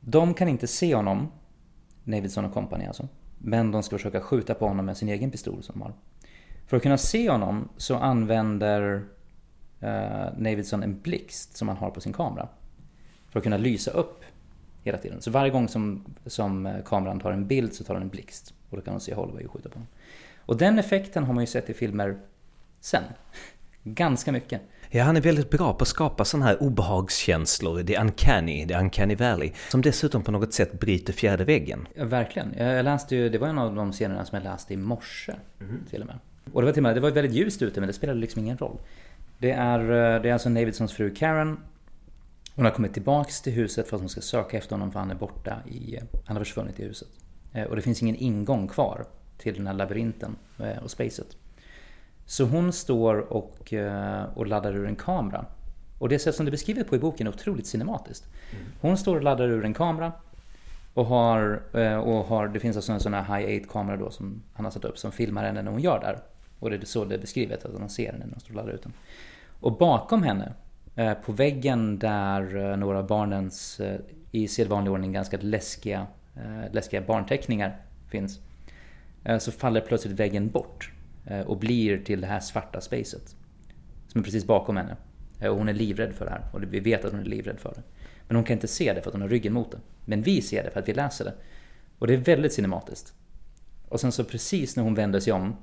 De 0.00 0.34
kan 0.34 0.48
inte 0.48 0.66
se 0.66 0.94
honom, 0.94 1.32
Navidson 2.04 2.44
och 2.44 2.54
kompani 2.54 2.86
alltså. 2.86 3.08
Men 3.38 3.72
de 3.72 3.82
ska 3.82 3.96
försöka 3.96 4.20
skjuta 4.20 4.54
på 4.54 4.68
honom 4.68 4.86
med 4.86 4.96
sin 4.96 5.08
egen 5.08 5.30
pistol 5.30 5.62
som 5.62 5.72
de 5.78 5.82
har. 5.82 5.94
För 6.66 6.76
att 6.76 6.82
kunna 6.82 6.98
se 6.98 7.30
honom 7.30 7.68
så 7.76 7.96
använder 7.96 9.04
eh, 9.80 9.88
uh, 9.88 10.38
Navidson 10.38 10.82
en 10.82 11.00
blixt 11.00 11.56
som 11.56 11.68
han 11.68 11.76
har 11.76 11.90
på 11.90 12.00
sin 12.00 12.12
kamera. 12.12 12.48
För 13.28 13.38
att 13.38 13.44
kunna 13.44 13.56
lysa 13.56 13.90
upp 13.90 14.24
hela 14.84 14.98
tiden. 14.98 15.22
Så 15.22 15.30
varje 15.30 15.50
gång 15.50 15.68
som, 15.68 16.04
som 16.26 16.66
eh, 16.66 16.82
kameran 16.84 17.20
tar 17.20 17.32
en 17.32 17.46
bild 17.46 17.74
så 17.74 17.84
tar 17.84 17.94
den 17.94 18.02
en 18.02 18.08
blixt. 18.08 18.54
Och 18.70 18.76
då 18.76 18.82
kan 18.82 18.94
de 18.94 19.00
se 19.00 19.14
Holloway 19.14 19.44
och 19.44 19.52
skjuta 19.52 19.68
på 19.68 19.74
honom. 19.74 19.88
Och 20.38 20.56
den 20.56 20.78
effekten 20.78 21.24
har 21.24 21.34
man 21.34 21.42
ju 21.42 21.46
sett 21.46 21.70
i 21.70 21.74
filmer 21.74 22.18
sen. 22.80 23.02
Ganska 23.82 24.32
mycket. 24.32 24.60
Ja, 24.90 25.04
han 25.04 25.16
är 25.16 25.20
väldigt 25.20 25.50
bra 25.50 25.74
på 25.74 25.82
att 25.82 25.88
skapa 25.88 26.24
sådana 26.24 26.46
här 26.46 26.62
obehagskänslor, 26.62 27.82
det 27.82 27.98
uncanny, 27.98 28.64
det 28.64 28.78
uncanny 28.78 29.14
valley, 29.14 29.52
som 29.68 29.82
dessutom 29.82 30.22
på 30.22 30.30
något 30.30 30.52
sätt 30.54 30.80
bryter 30.80 31.12
fjärde 31.12 31.44
väggen. 31.44 31.88
Ja, 31.94 32.04
verkligen. 32.04 32.54
Jag 32.58 32.84
läste 32.84 33.16
ju, 33.16 33.28
det 33.28 33.38
var 33.38 33.48
en 33.48 33.58
av 33.58 33.74
de 33.74 33.92
scenerna 33.92 34.24
som 34.24 34.36
jag 34.36 34.44
läste 34.44 34.74
i 34.74 34.76
morse, 34.76 35.34
mm. 35.60 35.80
till 35.90 36.00
och 36.00 36.06
med. 36.06 36.18
Och 36.52 36.60
det 36.60 36.66
var 36.66 36.72
till 36.72 36.80
och 36.80 36.82
med, 36.82 36.96
det 36.96 37.00
var 37.00 37.10
väldigt 37.10 37.32
ljust 37.32 37.62
ute, 37.62 37.80
men 37.80 37.86
det 37.86 37.92
spelade 37.92 38.20
liksom 38.20 38.42
ingen 38.42 38.58
roll. 38.58 38.78
Det 39.38 39.50
är, 39.50 39.80
eh, 39.80 40.22
det 40.22 40.28
är 40.28 40.32
alltså 40.32 40.48
Davidsons 40.48 40.92
fru 40.92 41.14
Karen. 41.14 41.58
Hon 42.58 42.64
har 42.64 42.72
kommit 42.72 42.92
tillbaks 42.92 43.40
till 43.40 43.52
huset 43.52 43.88
för 43.88 43.96
att 43.96 44.00
hon 44.00 44.08
ska 44.08 44.20
söka 44.20 44.56
efter 44.56 44.74
honom 44.74 44.92
för 44.92 44.98
han 45.00 45.10
är 45.10 45.14
borta 45.14 45.56
i, 45.66 45.98
han 46.24 46.36
har 46.36 46.44
försvunnit 46.44 46.80
i 46.80 46.84
huset. 46.84 47.08
Eh, 47.52 47.64
och 47.64 47.76
det 47.76 47.82
finns 47.82 48.02
ingen 48.02 48.16
ingång 48.16 48.68
kvar 48.68 49.04
till 49.36 49.54
den 49.54 49.66
här 49.66 49.74
labyrinten 49.74 50.36
eh, 50.58 50.82
och 50.82 50.90
spacet. 50.90 51.36
Så 52.26 52.44
hon 52.44 52.72
står 52.72 53.32
och, 53.32 53.72
eh, 53.72 54.24
och 54.34 54.46
laddar 54.46 54.76
ur 54.76 54.86
en 54.86 54.96
kamera. 54.96 55.46
Och 55.98 56.08
det 56.08 56.18
sätt 56.18 56.34
som 56.34 56.46
det 56.46 56.48
är 56.48 56.50
beskrivet 56.50 56.88
på 56.88 56.96
i 56.96 56.98
boken 56.98 57.26
är 57.26 57.30
otroligt 57.30 57.66
cinematiskt. 57.66 58.26
Mm. 58.50 58.64
Hon 58.80 58.96
står 58.96 59.16
och 59.16 59.22
laddar 59.22 59.48
ur 59.48 59.64
en 59.64 59.74
kamera. 59.74 60.12
Och 60.94 61.06
har, 61.06 61.62
och 61.98 62.24
har 62.24 62.48
det 62.48 62.60
finns 62.60 62.76
alltså 62.76 62.92
en 62.92 63.00
sån 63.00 63.14
här 63.14 63.38
high 63.38 63.62
8 63.62 63.72
kamera 63.72 63.96
då 63.96 64.10
som 64.10 64.42
han 64.52 64.64
har 64.64 64.72
satt 64.72 64.84
upp 64.84 64.98
som 64.98 65.12
filmar 65.12 65.44
henne 65.44 65.62
när 65.62 65.70
hon 65.70 65.80
gör 65.80 66.00
det 66.00 66.20
Och 66.58 66.70
det 66.70 66.76
är 66.76 66.86
så 66.86 67.04
det 67.04 67.14
är 67.14 67.18
beskrivet, 67.18 67.64
att 67.64 67.78
man 67.78 67.90
ser 67.90 68.12
henne 68.12 68.24
när 68.24 68.32
hon 68.32 68.40
står 68.40 68.50
och 68.50 68.56
laddar 68.56 68.72
ut 68.72 68.82
den. 68.82 68.92
Och 69.60 69.78
bakom 69.78 70.22
henne, 70.22 70.52
Eh, 70.98 71.14
på 71.14 71.32
väggen 71.32 71.98
där 71.98 72.56
eh, 72.56 72.76
några 72.76 72.98
av 72.98 73.06
barnens 73.06 73.80
eh, 73.80 74.00
i 74.32 74.48
sedvanlig 74.48 74.92
ordning 74.92 75.12
ganska 75.12 75.38
läskiga, 75.40 76.06
läskiga 76.72 77.00
barnteckningar 77.00 77.80
finns. 78.08 78.40
Så 79.38 79.52
faller 79.52 79.80
plötsligt 79.80 80.20
väggen 80.20 80.50
bort. 80.50 80.92
Och 81.46 81.58
blir 81.58 81.98
till 82.04 82.20
det 82.20 82.26
här 82.26 82.40
svarta 82.40 82.80
spacet. 82.80 83.36
Som 84.06 84.20
är 84.20 84.24
precis 84.24 84.46
bakom 84.46 84.76
henne. 84.76 84.96
Och 85.40 85.56
hon 85.56 85.68
är 85.68 85.72
livrädd 85.72 86.14
för 86.14 86.24
det 86.24 86.30
här. 86.30 86.44
Och 86.52 86.62
vi 86.62 86.80
vet 86.80 87.04
att 87.04 87.12
hon 87.12 87.20
är 87.20 87.24
livrädd 87.24 87.60
för 87.60 87.74
det. 87.74 87.82
Men 88.26 88.36
hon 88.36 88.44
kan 88.44 88.54
inte 88.54 88.68
se 88.68 88.92
det 88.92 89.02
för 89.02 89.10
att 89.10 89.14
hon 89.14 89.22
har 89.22 89.28
ryggen 89.28 89.52
mot 89.52 89.70
det. 89.70 89.78
Men 90.04 90.22
vi 90.22 90.42
ser 90.42 90.64
det 90.64 90.70
för 90.70 90.80
att 90.80 90.88
vi 90.88 90.94
läser 90.94 91.24
det. 91.24 91.34
Och 91.98 92.06
det 92.06 92.14
är 92.14 92.18
väldigt 92.18 92.52
cinematiskt. 92.52 93.12
Och 93.88 94.00
sen 94.00 94.12
så 94.12 94.24
precis 94.24 94.76
när 94.76 94.82
hon 94.82 94.94
vänder 94.94 95.20
sig 95.20 95.32
om 95.32 95.56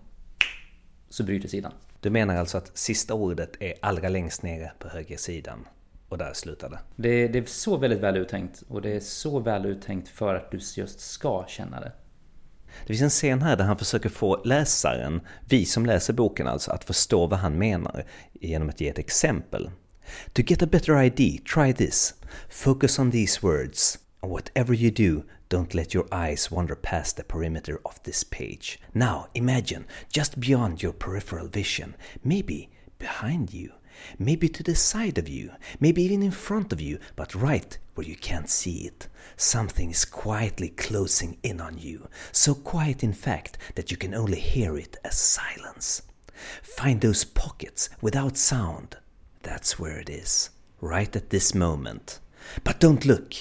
så 1.10 1.24
bryter 1.24 1.48
sidan. 1.48 1.72
Du 2.06 2.12
menar 2.12 2.36
alltså 2.36 2.58
att 2.58 2.78
sista 2.78 3.14
ordet 3.14 3.52
är 3.60 3.74
allra 3.82 4.10
längst 4.10 4.44
nere 4.44 4.72
på 4.80 4.88
höger 4.88 5.18
sidan 5.18 5.68
och 6.10 6.18
där 6.18 6.34
slutar 6.34 6.70
det? 6.70 6.80
Det, 6.96 7.28
det 7.28 7.40
är 7.40 7.46
så 7.46 7.78
väldigt 7.78 8.00
väl 8.00 8.18
uttänkt 8.18 8.64
och 8.68 8.82
det 8.82 8.96
är 8.96 9.00
så 9.00 9.40
väl 9.40 9.66
uttänkt 9.66 10.08
för 10.08 10.36
att 10.36 10.52
du 10.52 10.60
just 10.76 11.00
ska 11.00 11.46
känna 11.48 11.80
det. 11.80 11.92
Det 12.82 12.88
finns 12.88 13.02
en 13.02 13.10
scen 13.10 13.42
här 13.42 13.58
där 13.58 13.64
han 13.64 13.78
försöker 13.78 14.10
få 14.10 14.42
läsaren, 14.44 15.22
vi 15.50 15.66
som 15.66 15.86
läser 15.86 16.14
boken 16.14 16.48
alltså, 16.48 16.72
att 16.72 16.84
förstå 16.84 17.28
vad 17.28 17.40
han 17.40 17.58
menar 17.58 18.06
genom 18.34 18.70
att 18.70 18.82
ge 18.82 18.90
ett 18.90 19.00
exempel. 19.00 19.70
To 20.34 20.42
get 20.42 20.62
a 20.62 20.68
better 20.72 21.04
idea, 21.04 21.40
try 21.54 21.74
this. 21.74 22.14
Focus 22.50 23.00
on 23.00 23.12
these 23.12 23.40
words. 23.42 24.00
And 24.20 24.32
whatever 24.32 24.76
you 24.76 24.92
do, 24.92 25.24
don't 25.50 25.74
let 25.74 25.94
your 25.94 26.08
eyes 26.12 26.50
wander 26.50 26.76
past 26.76 27.18
the 27.18 27.24
perimeter 27.24 27.80
of 27.86 28.02
this 28.04 28.24
page. 28.24 28.80
Now, 28.94 29.28
imagine, 29.34 29.86
just 30.12 30.40
beyond 30.40 30.82
your 30.82 30.94
peripheral 30.94 31.48
vision, 31.48 31.96
maybe 32.24 32.70
behind 32.98 33.54
you, 33.54 33.74
maybe 34.18 34.50
to 34.50 34.64
the 34.64 34.76
side 34.76 35.18
of 35.18 35.30
you, 35.30 35.52
maybe 35.80 36.04
even 36.04 36.24
in 36.24 36.32
front 36.32 36.74
of 36.74 36.82
you, 36.82 37.00
but 37.16 37.36
right 37.36 37.78
where 37.94 38.08
you 38.08 38.16
can't 38.16 38.50
see 38.50 38.86
it. 38.86 39.08
Something 39.38 39.92
is 39.92 40.06
quietly 40.06 40.70
closing 40.70 41.38
in 41.44 41.62
on 41.62 41.78
you, 41.78 42.08
so 42.32 42.54
quiet 42.54 43.04
in 43.04 43.14
fact 43.14 43.58
that 43.76 43.92
you 43.92 43.98
can 43.98 44.14
only 44.14 44.40
hear 44.40 44.78
it 44.78 44.98
as 45.04 45.18
silence. 45.18 46.02
Find 46.62 47.02
those 47.02 47.24
pockets 47.24 47.90
without 48.02 48.38
sound. 48.38 48.98
That's 49.44 49.80
where 49.80 50.00
it 50.00 50.10
is, 50.10 50.50
right 50.82 51.16
at 51.16 51.30
this 51.30 51.54
moment. 51.54 52.20
But 52.64 52.80
don't 52.80 53.06
look. 53.06 53.34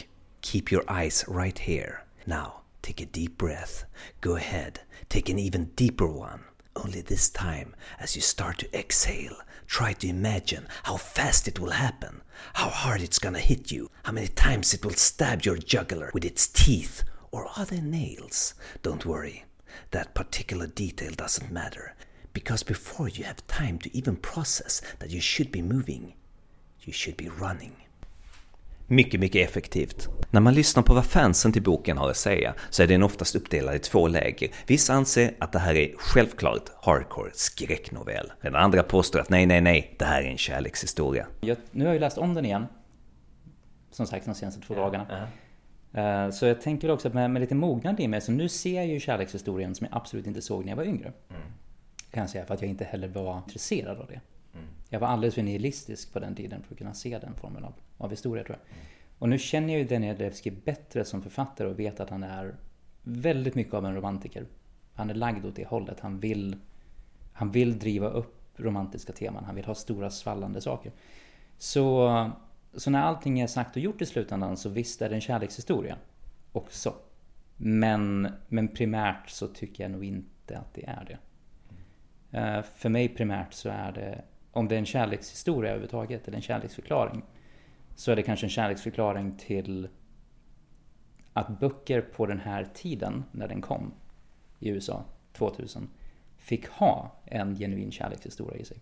Keep 0.44 0.70
your 0.70 0.84
eyes 0.88 1.24
right 1.26 1.58
here. 1.58 2.04
Now, 2.26 2.60
take 2.82 3.00
a 3.00 3.06
deep 3.06 3.38
breath. 3.38 3.86
Go 4.20 4.36
ahead, 4.36 4.80
take 5.08 5.30
an 5.30 5.38
even 5.38 5.70
deeper 5.74 6.06
one. 6.06 6.44
Only 6.76 7.00
this 7.00 7.30
time, 7.30 7.74
as 7.98 8.14
you 8.14 8.20
start 8.20 8.58
to 8.58 8.78
exhale, 8.78 9.36
try 9.66 9.94
to 9.94 10.06
imagine 10.06 10.68
how 10.82 10.98
fast 10.98 11.48
it 11.48 11.58
will 11.58 11.70
happen, 11.70 12.20
how 12.52 12.68
hard 12.68 13.00
it's 13.00 13.18
gonna 13.18 13.38
hit 13.40 13.72
you, 13.72 13.90
how 14.04 14.12
many 14.12 14.28
times 14.28 14.74
it 14.74 14.84
will 14.84 14.92
stab 14.92 15.46
your 15.46 15.56
jugular 15.56 16.10
with 16.12 16.26
its 16.26 16.46
teeth 16.46 17.04
or 17.32 17.48
other 17.56 17.80
nails. 17.80 18.52
Don't 18.82 19.06
worry, 19.06 19.46
that 19.92 20.14
particular 20.14 20.66
detail 20.66 21.12
doesn't 21.12 21.50
matter, 21.50 21.94
because 22.34 22.62
before 22.62 23.08
you 23.08 23.24
have 23.24 23.46
time 23.46 23.78
to 23.78 23.96
even 23.96 24.16
process 24.16 24.82
that 24.98 25.10
you 25.10 25.22
should 25.22 25.50
be 25.50 25.62
moving, 25.62 26.12
you 26.82 26.92
should 26.92 27.16
be 27.16 27.30
running. 27.30 27.76
Mycket, 28.86 29.20
mycket 29.20 29.48
effektivt. 29.48 30.08
När 30.30 30.40
man 30.40 30.54
lyssnar 30.54 30.82
på 30.82 30.94
vad 30.94 31.04
fansen 31.04 31.52
till 31.52 31.62
boken 31.62 31.98
har 31.98 32.10
att 32.10 32.16
säga 32.16 32.54
så 32.70 32.82
är 32.82 32.86
den 32.86 33.02
oftast 33.02 33.36
uppdelad 33.36 33.74
i 33.74 33.78
två 33.78 34.08
läger. 34.08 34.48
Vissa 34.66 34.94
anser 34.94 35.34
att 35.38 35.52
det 35.52 35.58
här 35.58 35.74
är 35.74 35.94
självklart 35.98 36.62
hardcore 36.82 37.30
skräcknovell. 37.34 38.32
Den 38.42 38.54
andra 38.54 38.82
påstår 38.82 39.20
att 39.20 39.30
nej, 39.30 39.46
nej, 39.46 39.60
nej, 39.60 39.96
det 39.98 40.04
här 40.04 40.22
är 40.22 40.26
en 40.26 40.38
kärlekshistoria. 40.38 41.26
Jag, 41.40 41.56
nu 41.70 41.86
har 41.86 41.92
jag 41.92 42.00
läst 42.00 42.18
om 42.18 42.34
den 42.34 42.44
igen. 42.44 42.66
Som 43.90 44.06
sagt 44.06 44.26
de 44.26 44.34
senaste 44.34 44.60
två 44.60 44.74
dagarna. 44.74 45.28
Uh, 45.98 46.30
så 46.30 46.46
jag 46.46 46.60
tänker 46.60 46.90
också 46.90 47.08
att 47.08 47.14
med, 47.14 47.30
med 47.30 47.40
lite 47.40 47.54
mognad 47.54 48.00
i 48.00 48.08
mig, 48.08 48.20
så 48.20 48.32
nu 48.32 48.48
ser 48.48 48.76
jag 48.76 48.86
ju 48.86 49.00
kärlekshistorien 49.00 49.74
som 49.74 49.86
jag 49.90 49.96
absolut 49.96 50.26
inte 50.26 50.42
såg 50.42 50.64
när 50.64 50.72
jag 50.72 50.76
var 50.76 50.84
yngre. 50.84 51.12
Mm. 51.30 51.42
Kan 52.10 52.20
jag 52.20 52.30
säga, 52.30 52.46
för 52.46 52.54
att 52.54 52.60
jag 52.60 52.70
inte 52.70 52.84
heller 52.84 53.08
var 53.08 53.38
intresserad 53.38 53.98
av 53.98 54.06
det. 54.06 54.20
Jag 54.94 55.00
var 55.00 55.08
alldeles 55.08 55.34
för 55.34 55.42
nihilistisk 55.42 56.12
på 56.12 56.18
den 56.18 56.34
tiden 56.34 56.62
för 56.62 56.74
att 56.74 56.78
kunna 56.78 56.94
se 56.94 57.18
den 57.18 57.34
formen 57.34 57.64
av, 57.64 57.74
av 57.98 58.10
historia 58.10 58.44
tror 58.44 58.58
jag. 58.58 58.76
Och 59.18 59.28
nu 59.28 59.38
känner 59.38 59.72
jag 59.72 59.82
ju 59.82 59.88
Denijadevskij 59.88 60.52
bättre 60.64 61.04
som 61.04 61.22
författare 61.22 61.68
och 61.68 61.78
vet 61.78 62.00
att 62.00 62.10
han 62.10 62.22
är 62.22 62.56
väldigt 63.02 63.54
mycket 63.54 63.74
av 63.74 63.86
en 63.86 63.94
romantiker. 63.94 64.46
Han 64.94 65.10
är 65.10 65.14
lagd 65.14 65.46
åt 65.46 65.56
det 65.56 65.66
hållet. 65.66 66.00
Han 66.00 66.20
vill, 66.20 66.56
han 67.32 67.50
vill 67.50 67.78
driva 67.78 68.08
upp 68.08 68.40
romantiska 68.56 69.12
teman. 69.12 69.44
Han 69.44 69.54
vill 69.54 69.64
ha 69.64 69.74
stora 69.74 70.10
svallande 70.10 70.60
saker. 70.60 70.92
Så, 71.58 72.30
så 72.74 72.90
när 72.90 73.02
allting 73.02 73.40
är 73.40 73.46
sagt 73.46 73.76
och 73.76 73.82
gjort 73.82 74.02
i 74.02 74.06
slutändan 74.06 74.56
så 74.56 74.68
visst 74.68 75.02
är 75.02 75.08
det 75.08 75.14
en 75.14 75.20
kärlekshistoria 75.20 75.96
också. 76.52 76.94
Men, 77.56 78.28
men 78.48 78.68
primärt 78.68 79.30
så 79.30 79.46
tycker 79.48 79.84
jag 79.84 79.90
nog 79.90 80.04
inte 80.04 80.58
att 80.58 80.74
det 80.74 80.86
är 80.86 81.04
det. 81.04 81.18
Eh, 82.38 82.62
för 82.62 82.88
mig 82.88 83.08
primärt 83.08 83.52
så 83.52 83.68
är 83.68 83.92
det, 83.92 84.24
om 84.54 84.68
det 84.68 84.74
är 84.74 84.78
en 84.78 84.86
kärlekshistoria 84.86 85.70
överhuvudtaget, 85.70 86.28
eller 86.28 86.36
en 86.36 86.42
kärleksförklaring, 86.42 87.22
så 87.94 88.12
är 88.12 88.16
det 88.16 88.22
kanske 88.22 88.46
en 88.46 88.50
kärleksförklaring 88.50 89.36
till 89.38 89.88
att 91.32 91.60
böcker 91.60 92.00
på 92.00 92.26
den 92.26 92.40
här 92.40 92.68
tiden, 92.74 93.24
när 93.32 93.48
den 93.48 93.60
kom 93.60 93.92
i 94.58 94.68
USA, 94.68 95.04
2000, 95.32 95.88
fick 96.38 96.68
ha 96.68 97.12
en 97.24 97.56
genuin 97.56 97.92
kärlekshistoria 97.92 98.60
i 98.60 98.64
sig. 98.64 98.76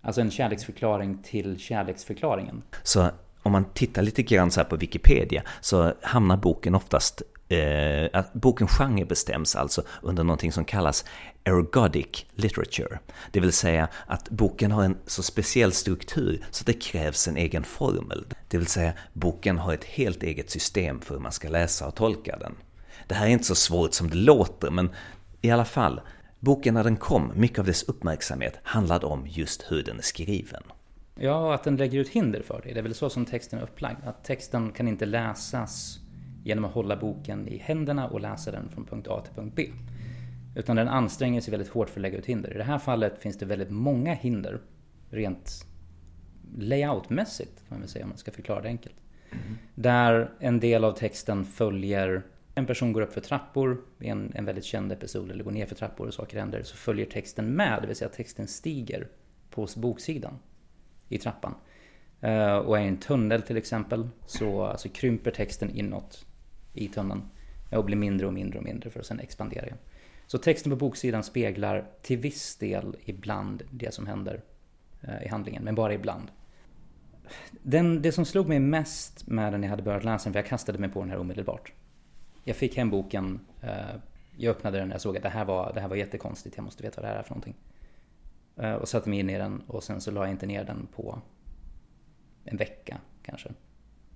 Alltså 0.00 0.20
en 0.20 0.30
kärleksförklaring 0.30 1.18
till 1.22 1.58
kärleksförklaringen. 1.58 2.62
Så 2.82 3.10
om 3.42 3.52
man 3.52 3.64
tittar 3.64 4.02
lite 4.02 4.22
grann 4.22 4.50
så 4.50 4.60
här 4.60 4.68
på 4.68 4.76
Wikipedia 4.76 5.42
så 5.60 5.94
hamnar 6.02 6.36
boken 6.36 6.74
oftast 6.74 7.22
eh, 7.50 8.08
att 8.12 8.32
boken 8.32 8.68
genre 8.68 9.04
bestäms 9.04 9.56
alltså 9.56 9.82
under 10.02 10.24
någonting 10.24 10.52
som 10.52 10.64
kallas 10.64 11.04
ergodic 11.44 12.26
literature. 12.34 12.98
Det 13.30 13.40
vill 13.40 13.52
säga 13.52 13.88
att 14.06 14.30
boken 14.30 14.72
har 14.72 14.84
en 14.84 14.96
så 15.06 15.22
speciell 15.22 15.72
struktur 15.72 16.44
så 16.50 16.62
att 16.62 16.66
det 16.66 16.72
krävs 16.72 17.28
en 17.28 17.36
egen 17.36 17.64
formel. 17.64 18.24
Det 18.48 18.58
vill 18.58 18.66
säga 18.66 18.92
boken 19.12 19.58
har 19.58 19.74
ett 19.74 19.84
helt 19.84 20.22
eget 20.22 20.50
system 20.50 21.00
för 21.00 21.14
hur 21.14 21.22
man 21.22 21.32
ska 21.32 21.48
läsa 21.48 21.86
och 21.86 21.94
tolka 21.94 22.36
den. 22.36 22.54
Det 23.06 23.14
här 23.14 23.26
är 23.26 23.30
inte 23.30 23.44
så 23.44 23.54
svårt 23.54 23.94
som 23.94 24.10
det 24.10 24.16
låter 24.16 24.70
men 24.70 24.90
i 25.40 25.50
alla 25.50 25.64
fall, 25.64 26.00
boken 26.40 26.74
när 26.74 26.84
den 26.84 26.96
kom, 26.96 27.32
mycket 27.34 27.58
av 27.58 27.64
dess 27.64 27.82
uppmärksamhet 27.82 28.58
handlade 28.62 29.06
om 29.06 29.26
just 29.26 29.72
hur 29.72 29.82
den 29.82 29.98
är 29.98 30.02
skriven. 30.02 30.62
Ja, 31.14 31.54
att 31.54 31.64
den 31.64 31.76
lägger 31.76 31.98
ut 31.98 32.08
hinder 32.08 32.42
för 32.42 32.60
det. 32.64 32.72
Det 32.72 32.78
är 32.78 32.82
väl 32.82 32.94
så 32.94 33.10
som 33.10 33.24
texten 33.24 33.58
är 33.58 33.62
upplagd. 33.62 33.98
Att 34.04 34.24
texten 34.24 34.72
kan 34.72 34.88
inte 34.88 35.06
läsas 35.06 35.98
genom 36.44 36.64
att 36.64 36.72
hålla 36.72 36.96
boken 36.96 37.48
i 37.48 37.58
händerna 37.58 38.08
och 38.08 38.20
läsa 38.20 38.50
den 38.50 38.68
från 38.68 38.86
punkt 38.86 39.08
A 39.08 39.22
till 39.24 39.34
punkt 39.34 39.52
B. 39.56 39.66
Utan 40.54 40.76
den 40.76 40.88
anstränger 40.88 41.40
sig 41.40 41.50
väldigt 41.50 41.68
hårt 41.68 41.90
för 41.90 42.00
att 42.00 42.02
lägga 42.02 42.18
ut 42.18 42.26
hinder. 42.26 42.54
I 42.54 42.58
det 42.58 42.64
här 42.64 42.78
fallet 42.78 43.18
finns 43.18 43.38
det 43.38 43.46
väldigt 43.46 43.70
många 43.70 44.14
hinder 44.14 44.60
rent 45.10 45.66
layoutmässigt 46.58 47.68
kan 47.68 47.78
man 47.78 47.88
säga 47.88 48.04
om 48.04 48.08
man 48.08 48.18
ska 48.18 48.30
förklara 48.30 48.60
det 48.60 48.68
enkelt. 48.68 48.94
Mm. 49.30 49.58
Där 49.74 50.30
en 50.40 50.60
del 50.60 50.84
av 50.84 50.92
texten 50.92 51.44
följer 51.44 52.22
en 52.54 52.66
person 52.66 52.92
går 52.92 53.02
upp 53.02 53.12
för 53.12 53.20
trappor 53.20 53.80
i 54.00 54.08
en, 54.08 54.32
en 54.34 54.44
väldigt 54.44 54.64
känd 54.64 54.92
episod 54.92 55.30
eller 55.30 55.44
går 55.44 55.50
ner 55.50 55.66
för 55.66 55.74
trappor 55.74 56.06
och 56.06 56.14
saker 56.14 56.38
händer 56.38 56.62
så 56.62 56.76
följer 56.76 57.06
texten 57.06 57.46
med, 57.46 57.82
det 57.82 57.86
vill 57.86 57.96
säga 57.96 58.08
texten 58.08 58.46
stiger 58.46 59.08
på 59.50 59.68
boksidan 59.76 60.38
i 61.08 61.18
trappan. 61.18 61.54
Uh, 62.24 62.56
och 62.56 62.78
är 62.78 62.82
i 62.82 62.88
en 62.88 62.96
tunnel 62.96 63.42
till 63.42 63.56
exempel 63.56 64.08
så 64.26 64.62
alltså, 64.62 64.88
krymper 64.88 65.30
texten 65.30 65.70
inåt 65.70 66.26
i 66.72 66.88
tunneln 66.88 67.22
och 67.70 67.84
blir 67.84 67.96
mindre 67.96 68.26
och 68.26 68.32
mindre 68.32 68.58
och 68.58 68.64
mindre 68.64 68.90
för 68.90 69.00
att 69.00 69.06
sen 69.06 69.20
expandera 69.20 69.66
igen. 69.66 69.78
Så 70.26 70.38
texten 70.38 70.70
på 70.70 70.76
boksidan 70.76 71.22
speglar 71.22 71.88
till 72.02 72.18
viss 72.18 72.56
del 72.56 72.96
ibland 73.04 73.62
det 73.70 73.94
som 73.94 74.06
händer 74.06 74.42
eh, 75.00 75.22
i 75.22 75.28
handlingen, 75.28 75.64
men 75.64 75.74
bara 75.74 75.94
ibland. 75.94 76.30
Den, 77.62 78.02
det 78.02 78.12
som 78.12 78.24
slog 78.24 78.48
mig 78.48 78.60
mest 78.60 79.26
med 79.26 79.52
den 79.52 79.62
jag 79.62 79.70
hade 79.70 79.82
börjat 79.82 80.04
läsa 80.04 80.24
den, 80.24 80.32
för 80.32 80.40
jag 80.40 80.46
kastade 80.46 80.78
mig 80.78 80.90
på 80.90 81.00
den 81.00 81.10
här 81.10 81.18
omedelbart. 81.18 81.72
Jag 82.44 82.56
fick 82.56 82.76
hem 82.76 82.90
boken, 82.90 83.40
eh, 83.62 83.96
jag 84.36 84.50
öppnade 84.50 84.78
den 84.78 84.88
och 84.88 84.94
jag 84.94 85.00
såg 85.00 85.16
att 85.16 85.22
det 85.22 85.28
här, 85.28 85.44
var, 85.44 85.72
det 85.74 85.80
här 85.80 85.88
var 85.88 85.96
jättekonstigt, 85.96 86.56
jag 86.56 86.64
måste 86.64 86.82
veta 86.82 87.00
vad 87.00 87.10
det 87.10 87.12
här 87.12 87.18
är 87.18 87.22
för 87.22 87.30
någonting. 87.30 87.56
Eh, 88.56 88.72
och 88.72 88.88
satte 88.88 89.08
mig 89.10 89.18
in 89.18 89.30
i 89.30 89.38
den 89.38 89.60
och 89.66 89.84
sen 89.84 90.00
så 90.00 90.10
la 90.10 90.20
jag 90.20 90.30
inte 90.30 90.46
ner 90.46 90.64
den 90.64 90.88
på 90.94 91.18
en 92.44 92.56
vecka 92.56 92.98
kanske. 93.22 93.50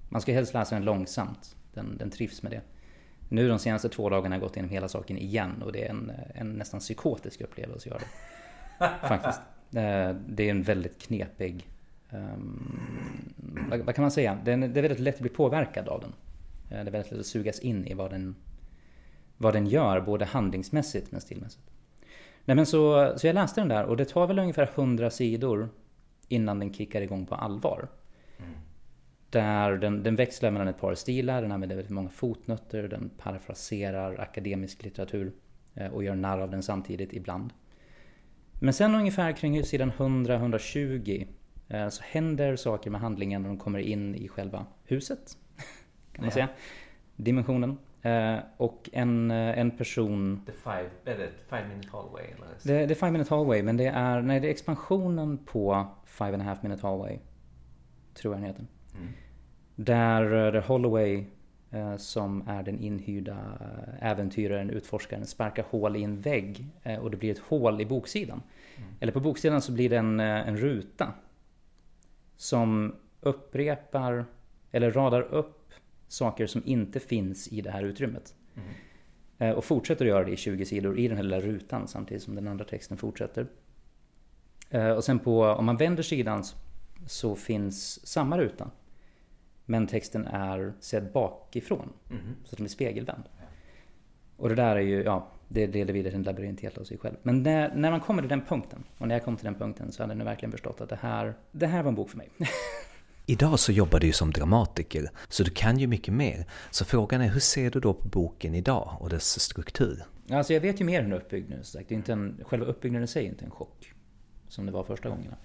Man 0.08 0.20
ska 0.20 0.32
helst 0.32 0.54
läsa 0.54 0.74
den 0.74 0.84
långsamt. 0.84 1.56
Den, 1.74 1.96
den 1.98 2.10
trivs 2.10 2.42
med 2.42 2.52
det. 2.52 2.60
Nu 3.28 3.48
de 3.48 3.58
senaste 3.58 3.88
två 3.88 4.08
dagarna 4.08 4.34
har 4.34 4.40
jag 4.40 4.48
gått 4.48 4.56
igenom 4.56 4.70
hela 4.70 4.88
saken 4.88 5.18
igen 5.18 5.62
och 5.62 5.72
det 5.72 5.84
är 5.84 5.90
en, 5.90 6.12
en 6.34 6.52
nästan 6.52 6.80
psykotisk 6.80 7.40
upplevelse 7.40 7.88
att 7.88 7.92
göra 7.92 7.98
det. 7.98 8.90
Faktiskt. 9.08 9.40
Eh, 9.74 10.16
det 10.28 10.44
är 10.44 10.50
en 10.50 10.62
väldigt 10.62 11.02
knepig... 11.02 11.68
Um, 12.10 12.80
vad, 13.70 13.80
vad, 13.80 13.94
kan 13.94 14.02
man 14.02 14.10
säga? 14.10 14.38
Det 14.44 14.52
är, 14.52 14.56
det 14.56 14.80
är 14.80 14.82
väldigt 14.82 15.00
lätt 15.00 15.14
att 15.14 15.20
bli 15.20 15.30
påverkad 15.30 15.88
av 15.88 16.00
den. 16.00 16.12
Eh, 16.70 16.84
det 16.84 16.90
är 16.90 16.92
väldigt 16.92 17.10
lätt 17.10 17.20
att 17.20 17.26
sugas 17.26 17.58
in 17.58 17.86
i 17.86 17.94
vad 17.94 18.10
den, 18.10 18.34
vad 19.36 19.54
den 19.54 19.66
gör, 19.66 20.00
både 20.00 20.24
handlingsmässigt 20.24 21.12
men 21.12 21.20
stilmässigt. 21.20 21.70
Nej 22.44 22.56
men 22.56 22.66
så, 22.66 23.12
så 23.16 23.26
jag 23.26 23.34
läste 23.34 23.60
den 23.60 23.68
där 23.68 23.84
och 23.84 23.96
det 23.96 24.04
tar 24.04 24.26
väl 24.26 24.38
ungefär 24.38 24.70
100 24.74 25.10
sidor 25.10 25.68
innan 26.28 26.58
den 26.58 26.72
kickar 26.72 27.00
igång 27.00 27.26
på 27.26 27.34
allvar. 27.34 27.88
Där 29.34 29.76
den, 29.76 30.02
den 30.02 30.16
växlar 30.16 30.50
mellan 30.50 30.68
ett 30.68 30.80
par 30.80 30.94
stilar, 30.94 31.42
den 31.42 31.52
använder 31.52 31.76
väldigt 31.76 31.92
många 31.92 32.08
fotnötter, 32.08 32.88
den 32.88 33.10
parafraserar 33.18 34.20
akademisk 34.20 34.82
litteratur 34.82 35.32
eh, 35.74 35.86
och 35.86 36.04
gör 36.04 36.14
narr 36.14 36.40
av 36.40 36.50
den 36.50 36.62
samtidigt 36.62 37.12
ibland. 37.12 37.52
Men 38.60 38.74
sen 38.74 38.94
ungefär 38.94 39.32
kring 39.32 39.64
sidan 39.64 39.92
100-120 39.92 41.26
eh, 41.68 41.88
så 41.88 42.02
händer 42.02 42.56
saker 42.56 42.90
med 42.90 43.00
handlingen 43.00 43.42
när 43.42 43.48
de 43.48 43.58
kommer 43.58 43.78
in 43.78 44.14
i 44.14 44.28
själva 44.28 44.66
huset. 44.84 45.38
Kan 46.12 46.24
man 46.24 46.32
säga. 46.32 46.48
Dimensionen. 47.16 47.78
Eh, 48.02 48.36
och 48.56 48.90
en, 48.92 49.30
en 49.30 49.70
person... 49.70 50.42
The 50.46 50.52
five, 50.52 50.90
det 51.04 51.30
five 51.50 51.68
minute 51.68 51.88
hallway? 51.92 52.24
Eller? 52.24 52.48
Det, 52.62 52.86
det 52.86 52.94
är 52.94 52.96
five 52.96 53.10
minute 53.10 53.34
hallway 53.34 53.62
men 53.62 53.76
det 53.76 53.86
är, 53.86 54.22
nej, 54.22 54.40
det 54.40 54.48
är 54.48 54.50
expansionen 54.50 55.38
på 55.38 55.86
five 56.04 56.32
and 56.32 56.42
a 56.42 56.44
half 56.44 56.62
minute 56.62 56.86
hallway. 56.86 57.18
Tror 58.14 58.34
jag 58.34 58.42
den 58.42 58.46
heter. 58.46 58.66
Mm. 58.94 59.08
Där, 59.76 60.52
där 60.52 60.60
Holloway 60.60 61.24
eh, 61.74 61.96
som 61.96 62.48
är 62.48 62.62
den 62.62 62.80
inhyrda 62.80 63.58
eh, 63.60 64.10
äventyraren, 64.10 64.70
utforskaren, 64.70 65.26
sparkar 65.26 65.64
hål 65.70 65.96
i 65.96 66.02
en 66.02 66.20
vägg 66.20 66.66
eh, 66.82 66.98
och 66.98 67.10
det 67.10 67.16
blir 67.16 67.30
ett 67.30 67.38
hål 67.38 67.80
i 67.80 67.86
boksidan. 67.86 68.42
Mm. 68.76 68.90
Eller 69.00 69.12
på 69.12 69.20
boksidan 69.20 69.62
så 69.62 69.72
blir 69.72 69.90
det 69.90 69.96
en, 69.96 70.20
en 70.20 70.56
ruta 70.56 71.12
som 72.36 72.94
upprepar 73.20 74.24
eller 74.72 74.90
radar 74.90 75.22
upp 75.22 75.72
saker 76.08 76.46
som 76.46 76.62
inte 76.64 77.00
finns 77.00 77.48
i 77.48 77.60
det 77.60 77.70
här 77.70 77.82
utrymmet. 77.82 78.34
Mm. 79.38 79.56
Och 79.56 79.64
fortsätter 79.64 80.04
att 80.04 80.08
göra 80.08 80.24
det 80.24 80.32
i 80.32 80.36
20 80.36 80.64
sidor 80.64 80.98
i 80.98 81.08
den 81.08 81.16
här 81.16 81.24
lilla 81.24 81.40
rutan 81.40 81.88
samtidigt 81.88 82.22
som 82.22 82.34
den 82.34 82.48
andra 82.48 82.64
texten 82.64 82.96
fortsätter. 82.96 83.46
Och 84.96 85.04
sen 85.04 85.18
på, 85.18 85.44
om 85.44 85.64
man 85.64 85.76
vänder 85.76 86.02
sidan 86.02 86.44
så 87.06 87.36
finns 87.36 88.06
samma 88.06 88.38
ruta 88.38 88.70
men 89.66 89.86
texten 89.86 90.26
är 90.26 90.72
sedd 90.80 91.12
bakifrån. 91.12 91.92
Mm. 92.10 92.22
Så 92.44 92.56
den 92.56 92.64
är 92.64 92.70
spegelvänd. 92.70 93.22
Och 94.36 94.48
det 94.48 94.54
där 94.54 94.76
är 94.76 94.80
ju, 94.80 95.02
ja, 95.02 95.28
det 95.48 95.66
leder 95.66 95.92
vidare 95.92 96.10
till 96.10 96.18
en 96.18 96.22
labyrint 96.22 96.60
helt 96.60 96.78
av 96.78 96.84
sig 96.84 96.98
själv. 96.98 97.16
Men 97.22 97.42
när, 97.42 97.74
när 97.74 97.90
man 97.90 98.00
kommer 98.00 98.22
till 98.22 98.28
den 98.28 98.44
punkten, 98.44 98.84
och 98.98 99.08
när 99.08 99.14
jag 99.14 99.24
kom 99.24 99.36
till 99.36 99.44
den 99.44 99.54
punkten 99.54 99.92
så 99.92 100.02
hade 100.02 100.10
jag 100.10 100.18
nu 100.18 100.24
verkligen 100.24 100.52
förstått 100.52 100.80
att 100.80 100.88
det 100.88 100.98
här, 101.00 101.34
det 101.52 101.66
här 101.66 101.82
var 101.82 101.88
en 101.88 101.94
bok 101.94 102.10
för 102.10 102.16
mig. 102.16 102.28
Idag 103.26 103.58
så 103.58 103.72
jobbar 103.72 104.00
du 104.00 104.06
ju 104.06 104.12
som 104.12 104.30
dramatiker, 104.30 105.10
så 105.28 105.42
du 105.42 105.50
kan 105.50 105.78
ju 105.78 105.86
mycket 105.86 106.14
mer. 106.14 106.46
Så 106.70 106.84
frågan 106.84 107.20
är, 107.20 107.28
hur 107.28 107.40
ser 107.40 107.70
du 107.70 107.80
då 107.80 107.94
på 107.94 108.08
boken 108.08 108.54
idag 108.54 108.96
och 109.00 109.10
dess 109.10 109.40
struktur? 109.40 110.04
Alltså 110.30 110.52
jag 110.52 110.60
vet 110.60 110.80
ju 110.80 110.84
mer 110.84 111.02
hur 111.02 111.02
den 111.02 111.12
är 111.12 111.16
uppbyggd 111.16 111.50
nu. 111.50 111.60
Så. 111.62 111.78
Det 111.78 111.90
är 111.90 111.96
inte 111.96 112.12
en, 112.12 112.40
själva 112.44 112.66
uppbyggnaden 112.66 113.04
i 113.04 113.08
sig 113.08 113.24
är 113.24 113.28
inte 113.28 113.44
en 113.44 113.50
chock. 113.50 113.92
Som 114.48 114.66
det 114.66 114.72
var 114.72 114.84
första 114.84 115.08
gångerna. 115.08 115.36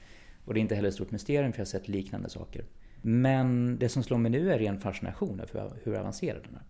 Och 0.46 0.54
det 0.54 0.60
är 0.60 0.62
inte 0.62 0.76
heller 0.76 0.90
ett 0.90 0.96
stort 0.96 1.12
mysterium 1.12 1.52
för 1.52 1.60
jag 1.60 1.66
har 1.66 1.70
sett 1.70 1.88
liknande 1.88 2.30
saker. 2.30 2.66
Men 3.02 3.80
det 3.80 3.90
som 3.90 4.04
slår 4.04 4.18
mig 4.18 4.32
nu 4.32 4.54
är 4.54 4.60
ren 4.60 4.80
fascination 4.80 5.40
över 5.40 5.72
hur 5.84 5.96
avancerad 5.96 6.44
den 6.44 6.56
är. 6.56 6.64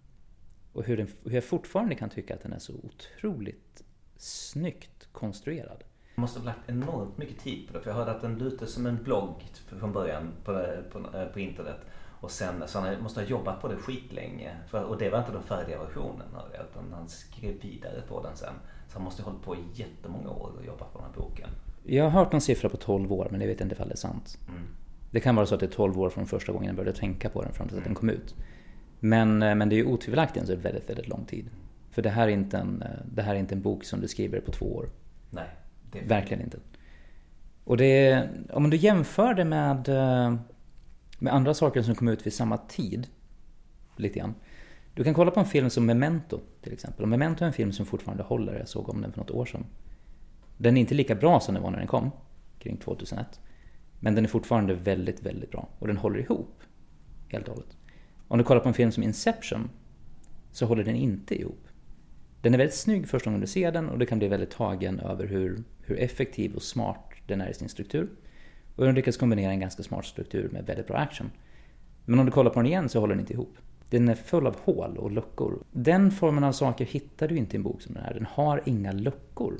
Och 0.73 0.83
hur, 0.83 0.97
den, 0.97 1.07
hur 1.23 1.33
jag 1.33 1.43
fortfarande 1.43 1.95
kan 1.95 2.09
tycka 2.09 2.33
att 2.33 2.41
den 2.41 2.53
är 2.53 2.59
så 2.59 2.73
otroligt 2.73 3.83
snyggt 4.17 5.07
konstruerad. 5.11 5.83
Du 6.15 6.21
måste 6.21 6.39
ha 6.39 6.45
lagt 6.45 6.69
enormt 6.69 7.17
mycket 7.17 7.39
tid 7.39 7.67
på 7.67 7.73
det. 7.73 7.83
För 7.83 7.89
jag 7.89 7.97
hörde 7.97 8.11
att 8.11 8.21
den 8.21 8.37
lutar 8.37 8.65
som 8.65 8.85
en 8.85 9.03
blogg 9.03 9.43
från 9.79 9.93
början 9.93 10.31
på, 10.43 10.65
på, 10.91 10.99
på 11.33 11.39
internet. 11.39 11.79
Och 12.21 12.31
sen 12.31 12.63
så 12.67 12.79
han 12.79 13.03
måste 13.03 13.19
ha 13.19 13.27
jobbat 13.27 13.61
på 13.61 13.67
det 13.67 13.75
skitlänge. 13.75 14.57
För, 14.67 14.83
och 14.83 14.97
det 14.97 15.09
var 15.09 15.19
inte 15.19 15.31
den 15.31 15.43
färdiga 15.43 15.79
versionen. 15.79 16.27
Utan 16.71 16.93
han 16.93 17.09
skrev 17.09 17.61
vidare 17.61 18.01
på 18.07 18.23
den 18.23 18.35
sen. 18.35 18.53
Så 18.87 18.93
han 18.93 19.03
måste 19.03 19.23
ha 19.23 19.31
hållit 19.31 19.45
på 19.45 19.55
i 19.55 19.59
jättemånga 19.73 20.29
år 20.29 20.51
och 20.57 20.65
jobbat 20.65 20.93
på 20.93 20.99
den 20.99 21.07
här 21.07 21.15
boken. 21.17 21.49
Jag 21.83 22.03
har 22.03 22.11
hört 22.11 22.31
någon 22.31 22.41
siffra 22.41 22.69
på 22.69 22.77
12 22.77 23.13
år 23.13 23.27
men 23.31 23.41
jag 23.41 23.47
vet 23.47 23.61
inte 23.61 23.75
ifall 23.75 23.87
det 23.87 23.93
är 23.93 23.97
sant. 23.97 24.37
Mm. 24.47 24.67
Det 25.11 25.19
kan 25.19 25.35
vara 25.35 25.45
så 25.45 25.55
att 25.55 25.59
det 25.59 25.65
är 25.65 25.71
12 25.71 25.99
år 25.99 26.09
från 26.09 26.27
första 26.27 26.51
gången 26.51 26.67
jag 26.67 26.75
började 26.75 26.97
tänka 26.97 27.29
på 27.29 27.43
den 27.43 27.53
fram 27.53 27.67
till 27.67 27.77
att 27.77 27.83
den 27.83 27.95
kom 27.95 28.09
ut. 28.09 28.35
Men, 28.99 29.43
eh, 29.43 29.55
men 29.55 29.69
det 29.69 29.75
är 29.75 29.77
ju 29.77 29.85
otvivelaktigt 29.85 30.49
en 30.49 30.61
väldigt, 30.61 30.89
väldigt 30.89 31.07
lång 31.07 31.25
tid. 31.25 31.49
För 31.91 32.01
det 32.01 32.09
här, 32.09 32.27
är 32.27 32.31
inte 32.31 32.57
en, 32.57 32.81
eh, 32.81 32.89
det 33.11 33.21
här 33.21 33.35
är 33.35 33.39
inte 33.39 33.55
en 33.55 33.61
bok 33.61 33.83
som 33.83 34.01
du 34.01 34.07
skriver 34.07 34.39
på 34.39 34.51
två 34.51 34.75
år. 34.75 34.89
Nej. 35.29 35.49
Verkligen 36.05 36.43
inte. 36.43 36.57
Och 37.63 37.77
det, 37.77 38.29
om 38.53 38.69
du 38.69 38.77
jämför 38.77 39.33
det 39.33 39.45
med, 39.45 39.89
eh, 39.89 40.35
med 41.19 41.33
andra 41.33 41.53
saker 41.53 41.81
som 41.81 41.95
kom 41.95 42.07
ut 42.07 42.25
vid 42.25 42.33
samma 42.33 42.57
tid. 42.57 43.07
Lite 43.95 44.19
grann. 44.19 44.35
Du 44.93 45.03
kan 45.03 45.13
kolla 45.13 45.31
på 45.31 45.39
en 45.39 45.45
film 45.45 45.69
som 45.69 45.85
Memento 45.85 46.39
till 46.61 46.73
exempel. 46.73 47.03
Och 47.03 47.09
Memento 47.09 47.43
är 47.43 47.47
en 47.47 47.53
film 47.53 47.71
som 47.71 47.85
fortfarande 47.85 48.23
håller. 48.23 48.59
Jag 48.59 48.67
såg 48.67 48.89
om 48.89 49.01
den 49.01 49.11
för 49.11 49.19
något 49.19 49.31
år 49.31 49.45
sedan. 49.45 49.65
Den 50.57 50.77
är 50.77 50.81
inte 50.81 50.95
lika 50.95 51.15
bra 51.15 51.39
som 51.39 51.53
den 51.53 51.63
var 51.63 51.71
när 51.71 51.77
den 51.77 51.87
kom. 51.87 52.11
Kring 52.59 52.77
2001. 52.77 53.39
Men 53.99 54.15
den 54.15 54.23
är 54.23 54.29
fortfarande 54.29 54.73
väldigt, 54.73 55.25
väldigt 55.25 55.51
bra. 55.51 55.69
Och 55.79 55.87
den 55.87 55.97
håller 55.97 56.19
ihop. 56.19 56.61
Helt 57.27 57.47
och 57.47 57.53
hållet. 57.53 57.77
Om 58.27 58.37
du 58.37 58.43
kollar 58.43 58.61
på 58.61 58.67
en 58.67 58.73
film 58.73 58.91
som 58.91 59.03
Inception. 59.03 59.69
Så 60.51 60.65
håller 60.65 60.83
den 60.83 60.95
inte 60.95 61.35
ihop. 61.41 61.67
Den 62.41 62.53
är 62.53 62.57
väldigt 62.57 62.75
snygg 62.75 63.07
första 63.07 63.29
gången 63.29 63.41
du 63.41 63.47
ser 63.47 63.71
den 63.71 63.89
och 63.89 63.99
du 63.99 64.05
kan 64.05 64.19
bli 64.19 64.27
väldigt 64.27 64.51
tagen 64.51 64.99
över 64.99 65.27
hur, 65.27 65.63
hur 65.81 65.99
effektiv 65.99 66.55
och 66.55 66.61
smart 66.61 67.13
den 67.27 67.41
är 67.41 67.49
i 67.49 67.53
sin 67.53 67.69
struktur. 67.69 68.09
Och 68.75 68.85
den 68.85 68.95
lyckas 68.95 69.17
kombinera 69.17 69.51
en 69.51 69.59
ganska 69.59 69.83
smart 69.83 70.05
struktur 70.05 70.49
med 70.51 70.65
väldigt 70.65 70.87
bra 70.87 70.97
action. 70.97 71.31
Men 72.05 72.19
om 72.19 72.25
du 72.25 72.31
kollar 72.31 72.51
på 72.51 72.59
den 72.59 72.65
igen 72.65 72.89
så 72.89 72.99
håller 72.99 73.13
den 73.13 73.19
inte 73.19 73.33
ihop. 73.33 73.57
Den 73.89 74.09
är 74.09 74.15
full 74.15 74.47
av 74.47 74.55
hål 74.59 74.97
och 74.97 75.11
luckor. 75.11 75.63
Den 75.71 76.11
formen 76.11 76.43
av 76.43 76.51
saker 76.51 76.85
hittar 76.85 77.27
du 77.27 77.37
inte 77.37 77.55
i 77.55 77.57
en 77.57 77.63
bok 77.63 77.81
som 77.81 77.93
den 77.93 78.03
här. 78.03 78.13
Den 78.13 78.25
har 78.25 78.61
inga 78.65 78.91
luckor. 78.91 79.57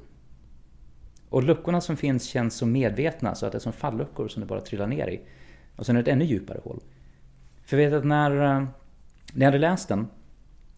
Och 1.29 1.43
luckorna 1.43 1.81
som 1.81 1.97
finns 1.97 2.25
känns 2.25 2.55
så 2.55 2.65
medvetna 2.65 3.35
så 3.35 3.45
att 3.45 3.51
det 3.51 3.57
är 3.57 3.59
som 3.59 3.73
falluckor 3.73 4.27
som 4.27 4.41
du 4.41 4.47
bara 4.47 4.61
trillar 4.61 4.87
ner 4.87 5.07
i. 5.07 5.21
Och 5.75 5.85
sen 5.85 5.95
är 5.95 6.03
det 6.03 6.11
ett 6.11 6.15
ännu 6.15 6.25
djupare 6.25 6.59
hål. 6.63 6.79
För 7.63 7.77
jag 7.77 7.89
vet 7.89 7.99
att 7.99 8.05
när, 8.05 8.31
eh, 8.31 8.63
när 9.33 9.45
jag 9.45 9.45
hade 9.45 9.57
läst 9.57 9.87
den, 9.87 10.07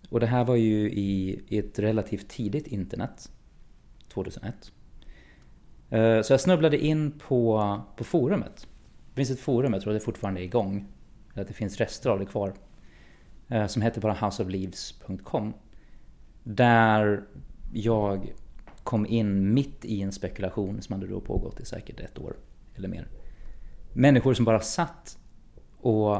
och 0.10 0.20
det 0.20 0.28
här 0.28 0.44
var 0.46 0.56
ju 0.56 0.92
i, 0.92 1.42
i 1.48 1.58
ett 1.58 1.80
relativt 1.80 2.30
tidigt 2.30 2.68
internet, 2.68 3.32
2001. 4.08 4.72
Eh, 5.90 6.22
så 6.22 6.34
jag 6.34 6.42
snubblade 6.42 6.78
in 6.78 7.12
på, 7.12 7.80
på 7.96 8.04
forumet. 8.04 8.68
Det 9.10 9.16
finns 9.16 9.32
ett 9.32 9.40
forum, 9.40 9.74
jag 9.74 9.82
tror 9.82 9.94
att 9.94 10.00
det 10.00 10.06
fortfarande 10.06 10.42
är 10.42 10.44
igång. 10.44 10.88
Att 11.34 11.48
det 11.48 11.54
finns 11.54 11.78
rester 11.78 12.10
av 12.10 12.20
det 12.20 12.26
kvar. 12.26 12.54
Eh, 13.48 13.68
som 13.68 13.82
heter 13.82 14.02
bara 14.02 14.14
houseofleaves.com. 14.14 15.54
Där 16.44 17.24
jag 17.74 18.34
kom 18.84 19.06
in 19.06 19.54
mitt 19.54 19.86
i 19.86 20.02
en 20.02 20.12
spekulation 20.12 20.82
som 20.82 20.94
hade 20.94 21.08
då 21.08 21.22
pågått 21.22 21.60
i 21.60 21.66
säkert 21.66 22.00
ett 22.00 22.20
år 22.20 22.36
eller 22.76 22.88
mer. 22.88 23.08
Människor 23.94 24.34
som 24.34 24.46
bara 24.46 24.60
satt 24.60 25.18
och 25.78 26.18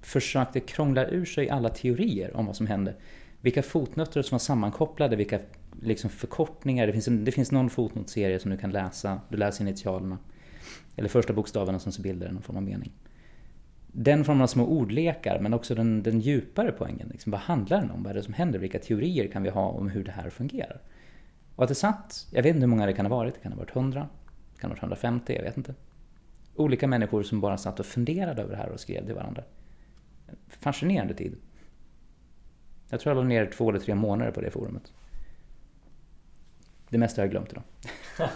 försökte 0.00 0.60
krångla 0.60 1.06
ur 1.06 1.24
sig 1.24 1.50
alla 1.50 1.68
teorier 1.68 2.36
om 2.36 2.46
vad 2.46 2.56
som 2.56 2.66
hände. 2.66 2.94
Vilka 3.40 3.62
fotnoter 3.62 4.22
som 4.22 4.34
var 4.34 4.38
sammankopplade, 4.40 5.16
vilka 5.16 5.40
liksom 5.80 6.10
förkortningar. 6.10 6.86
Det 6.86 6.92
finns, 6.92 7.08
en, 7.08 7.24
det 7.24 7.32
finns 7.32 7.52
någon 7.52 7.70
fotnotserie 7.70 8.38
som 8.38 8.50
du 8.50 8.56
kan 8.56 8.70
läsa. 8.70 9.20
Du 9.28 9.36
läser 9.36 9.64
initialerna. 9.64 10.18
Eller 10.96 11.08
första 11.08 11.32
bokstäverna 11.32 11.78
som 11.78 11.92
så 11.92 12.02
bildar 12.02 12.32
någon 12.32 12.42
form 12.42 12.56
av 12.56 12.62
mening. 12.62 12.92
Den 13.86 14.24
formen 14.24 14.42
av 14.42 14.46
små 14.46 14.66
ordlekar, 14.66 15.40
men 15.40 15.54
också 15.54 15.74
den, 15.74 16.02
den 16.02 16.20
djupare 16.20 16.72
poängen. 16.72 17.08
Liksom, 17.08 17.32
vad 17.32 17.40
handlar 17.40 17.80
den 17.80 17.90
om? 17.90 18.02
Vad 18.02 18.10
är 18.10 18.14
det 18.14 18.22
som 18.22 18.34
händer? 18.34 18.58
Vilka 18.58 18.78
teorier 18.78 19.26
kan 19.26 19.42
vi 19.42 19.50
ha 19.50 19.68
om 19.68 19.88
hur 19.88 20.04
det 20.04 20.12
här 20.12 20.30
fungerar? 20.30 20.80
Och 21.56 21.62
att 21.62 21.68
det 21.68 21.74
satt, 21.74 22.26
jag 22.30 22.42
vet 22.42 22.54
inte 22.54 22.60
hur 22.60 22.66
många 22.66 22.86
det 22.86 22.92
kan 22.92 23.06
ha 23.06 23.16
varit, 23.16 23.34
det 23.34 23.40
kan 23.40 23.52
ha 23.52 23.58
varit 23.58 23.76
100, 23.76 24.08
det 24.54 24.60
kan 24.60 24.70
ha 24.70 24.74
varit 24.74 24.82
150, 24.82 25.34
jag 25.36 25.42
vet 25.42 25.56
inte. 25.56 25.74
Olika 26.54 26.86
människor 26.86 27.22
som 27.22 27.40
bara 27.40 27.58
satt 27.58 27.80
och 27.80 27.86
funderade 27.86 28.42
över 28.42 28.50
det 28.50 28.56
här 28.56 28.68
och 28.68 28.80
skrev 28.80 29.06
till 29.06 29.14
varandra. 29.14 29.42
Fascinerande 30.48 31.14
tid. 31.14 31.36
Jag 32.88 33.00
tror 33.00 33.16
jag 33.16 33.22
la 33.22 33.28
ner 33.28 33.46
två 33.46 33.70
eller 33.70 33.78
tre 33.78 33.94
månader 33.94 34.32
på 34.32 34.40
det 34.40 34.50
forumet. 34.50 34.92
Det 36.88 36.98
mesta 36.98 37.20
har 37.22 37.26
jag 37.26 37.30
glömt 37.30 37.52
idag. 37.52 37.62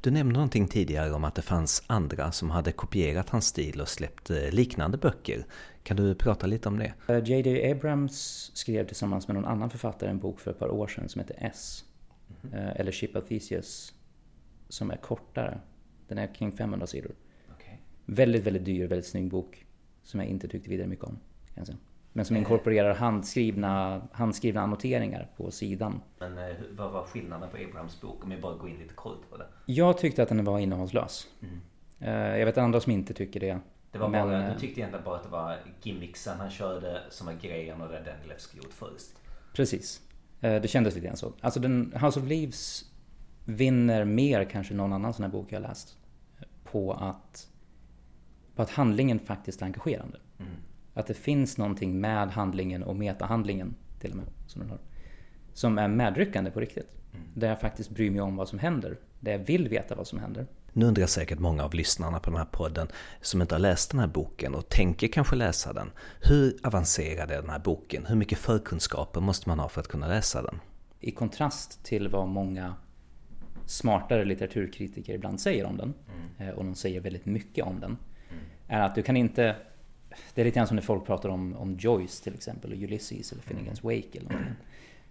Du 0.00 0.10
nämnde 0.10 0.34
någonting 0.34 0.68
tidigare 0.68 1.12
om 1.12 1.24
att 1.24 1.34
det 1.34 1.42
fanns 1.42 1.82
andra 1.86 2.32
som 2.32 2.50
hade 2.50 2.72
kopierat 2.72 3.30
hans 3.30 3.46
stil 3.46 3.80
och 3.80 3.88
släppt 3.88 4.30
eh, 4.30 4.50
liknande 4.50 4.98
böcker. 4.98 5.46
Kan 5.82 5.96
du 5.96 6.14
prata 6.14 6.46
lite 6.46 6.68
om 6.68 6.78
det? 6.78 6.92
Eh, 7.08 7.24
J.D. 7.24 7.70
Abrams 7.70 8.50
skrev 8.54 8.86
tillsammans 8.86 9.28
med 9.28 9.34
någon 9.34 9.44
annan 9.44 9.70
författare 9.70 10.10
en 10.10 10.18
bok 10.18 10.40
för 10.40 10.50
ett 10.50 10.58
par 10.58 10.68
år 10.68 10.86
sedan 10.86 11.08
som 11.08 11.20
heter 11.20 11.36
S. 11.40 11.84
Mm. 12.42 12.68
Eller 12.76 12.92
Ship 12.92 13.16
of 13.16 13.28
Theseus. 13.28 13.94
Som 14.68 14.90
är 14.90 14.96
kortare. 14.96 15.60
Den 16.08 16.18
är 16.18 16.34
kring 16.34 16.52
500 16.52 16.86
sidor. 16.86 17.12
Okay. 17.56 17.74
Väldigt, 18.04 18.44
väldigt 18.44 18.64
dyr, 18.64 18.86
väldigt 18.86 19.06
snygg 19.06 19.30
bok. 19.30 19.66
Som 20.02 20.20
jag 20.20 20.28
inte 20.28 20.48
tyckte 20.48 20.70
vidare 20.70 20.86
mycket 20.88 21.04
om. 21.04 21.18
Kan 21.54 21.54
jag 21.54 21.66
säga. 21.66 21.78
Men 22.16 22.24
som 22.24 22.36
inkorporerar 22.36 22.94
handskrivna, 22.94 24.02
handskrivna 24.12 24.60
annoteringar 24.60 25.30
på 25.36 25.50
sidan. 25.50 26.00
Men 26.18 26.38
eh, 26.38 26.56
vad 26.70 26.92
var 26.92 27.04
skillnaden 27.04 27.48
på 27.50 27.56
Abrams 27.56 28.00
bok? 28.00 28.24
Om 28.24 28.30
vi 28.30 28.36
bara 28.36 28.54
går 28.54 28.68
in 28.68 28.78
lite 28.78 28.94
kort 28.94 29.30
på 29.30 29.36
det. 29.36 29.46
Jag 29.66 29.98
tyckte 29.98 30.22
att 30.22 30.28
den 30.28 30.44
var 30.44 30.58
innehållslös. 30.58 31.26
Mm. 31.42 31.60
Eh, 32.00 32.38
jag 32.38 32.46
vet 32.46 32.58
andra 32.58 32.80
som 32.80 32.92
inte 32.92 33.14
tycker 33.14 33.40
det. 33.40 33.58
Det 33.92 33.98
var 33.98 34.08
men, 34.08 34.28
bara, 34.28 34.38
du 34.38 34.44
eh, 34.44 34.58
tyckte 34.58 34.80
egentligen 34.80 35.04
bara 35.04 35.16
att 35.16 35.22
det 35.22 35.28
var 35.28 35.56
gimmicksen 35.82 36.38
han 36.38 36.50
körde 36.50 37.00
som 37.10 37.26
var 37.26 37.34
grejen 37.34 37.80
och 37.80 37.88
det 37.88 38.00
Danilevski 38.00 38.56
gjort 38.56 38.72
först. 38.72 39.10
Precis. 39.54 40.00
Det 40.40 40.70
kändes 40.70 40.94
lite 40.94 41.06
grann 41.06 41.16
så. 41.16 41.32
Alltså 41.40 41.60
den, 41.60 41.92
House 42.02 42.20
of 42.20 42.26
Leaves 42.26 42.84
vinner 43.44 44.04
mer 44.04 44.44
kanske 44.44 44.74
någon 44.74 44.92
annan 44.92 45.14
sån 45.14 45.24
här 45.24 45.32
bok 45.32 45.52
jag 45.52 45.62
läst. 45.62 45.96
På 46.64 46.92
att, 46.92 47.48
på 48.54 48.62
att 48.62 48.70
handlingen 48.70 49.18
faktiskt 49.18 49.62
är 49.62 49.66
engagerande. 49.66 50.18
Mm. 50.38 50.52
Att 50.96 51.06
det 51.06 51.14
finns 51.14 51.58
någonting 51.58 52.00
med 52.00 52.30
handlingen 52.30 52.82
och 52.82 52.96
metahandlingen 52.96 53.74
till 54.00 54.10
och 54.10 54.16
med. 54.16 54.26
Som, 54.46 54.60
den 54.60 54.70
har, 54.70 54.78
som 55.52 55.78
är 55.78 55.88
medryckande 55.88 56.50
på 56.50 56.60
riktigt. 56.60 56.88
Mm. 57.14 57.26
Där 57.34 57.48
jag 57.48 57.60
faktiskt 57.60 57.90
bryr 57.90 58.10
mig 58.10 58.20
om 58.20 58.36
vad 58.36 58.48
som 58.48 58.58
händer. 58.58 58.98
Där 59.20 59.32
jag 59.32 59.38
vill 59.38 59.68
veta 59.68 59.94
vad 59.94 60.06
som 60.06 60.18
händer. 60.18 60.46
Nu 60.72 60.86
undrar 60.86 61.06
säkert 61.06 61.38
många 61.38 61.64
av 61.64 61.74
lyssnarna 61.74 62.20
på 62.20 62.30
den 62.30 62.38
här 62.38 62.46
podden 62.46 62.88
som 63.20 63.42
inte 63.42 63.54
har 63.54 63.60
läst 63.60 63.90
den 63.90 64.00
här 64.00 64.06
boken 64.06 64.54
och 64.54 64.68
tänker 64.68 65.08
kanske 65.08 65.36
läsa 65.36 65.72
den. 65.72 65.90
Hur 66.20 66.56
avancerad 66.62 67.30
är 67.30 67.40
den 67.40 67.50
här 67.50 67.58
boken? 67.58 68.06
Hur 68.06 68.16
mycket 68.16 68.38
förkunskaper 68.38 69.20
måste 69.20 69.48
man 69.48 69.58
ha 69.58 69.68
för 69.68 69.80
att 69.80 69.88
kunna 69.88 70.08
läsa 70.08 70.42
den? 70.42 70.60
I 71.00 71.10
kontrast 71.10 71.84
till 71.84 72.08
vad 72.08 72.28
många 72.28 72.74
smartare 73.66 74.24
litteraturkritiker 74.24 75.14
ibland 75.14 75.40
säger 75.40 75.64
om 75.64 75.76
den, 75.76 75.94
mm. 76.38 76.48
Eh, 76.48 76.54
och 76.54 76.64
de 76.64 76.74
säger 76.74 77.00
väldigt 77.00 77.26
mycket 77.26 77.64
om 77.64 77.80
den, 77.80 77.96
mm. 78.30 78.44
är 78.68 78.80
att 78.80 78.94
du 78.94 79.02
kan 79.02 79.16
inte 79.16 79.56
det 80.34 80.40
är 80.40 80.44
lite 80.44 80.56
grann 80.56 80.66
som 80.66 80.74
när 80.74 80.82
folk 80.82 81.06
pratar 81.06 81.28
om, 81.28 81.56
om 81.56 81.76
Joyce 81.78 82.22
till 82.22 82.34
exempel, 82.34 82.72
och 82.72 82.78
Ulysses 82.78 83.32
eller 83.32 83.42
Finnegans 83.42 83.82
Wake 83.82 84.18
eller 84.18 84.30
någonting. 84.30 84.56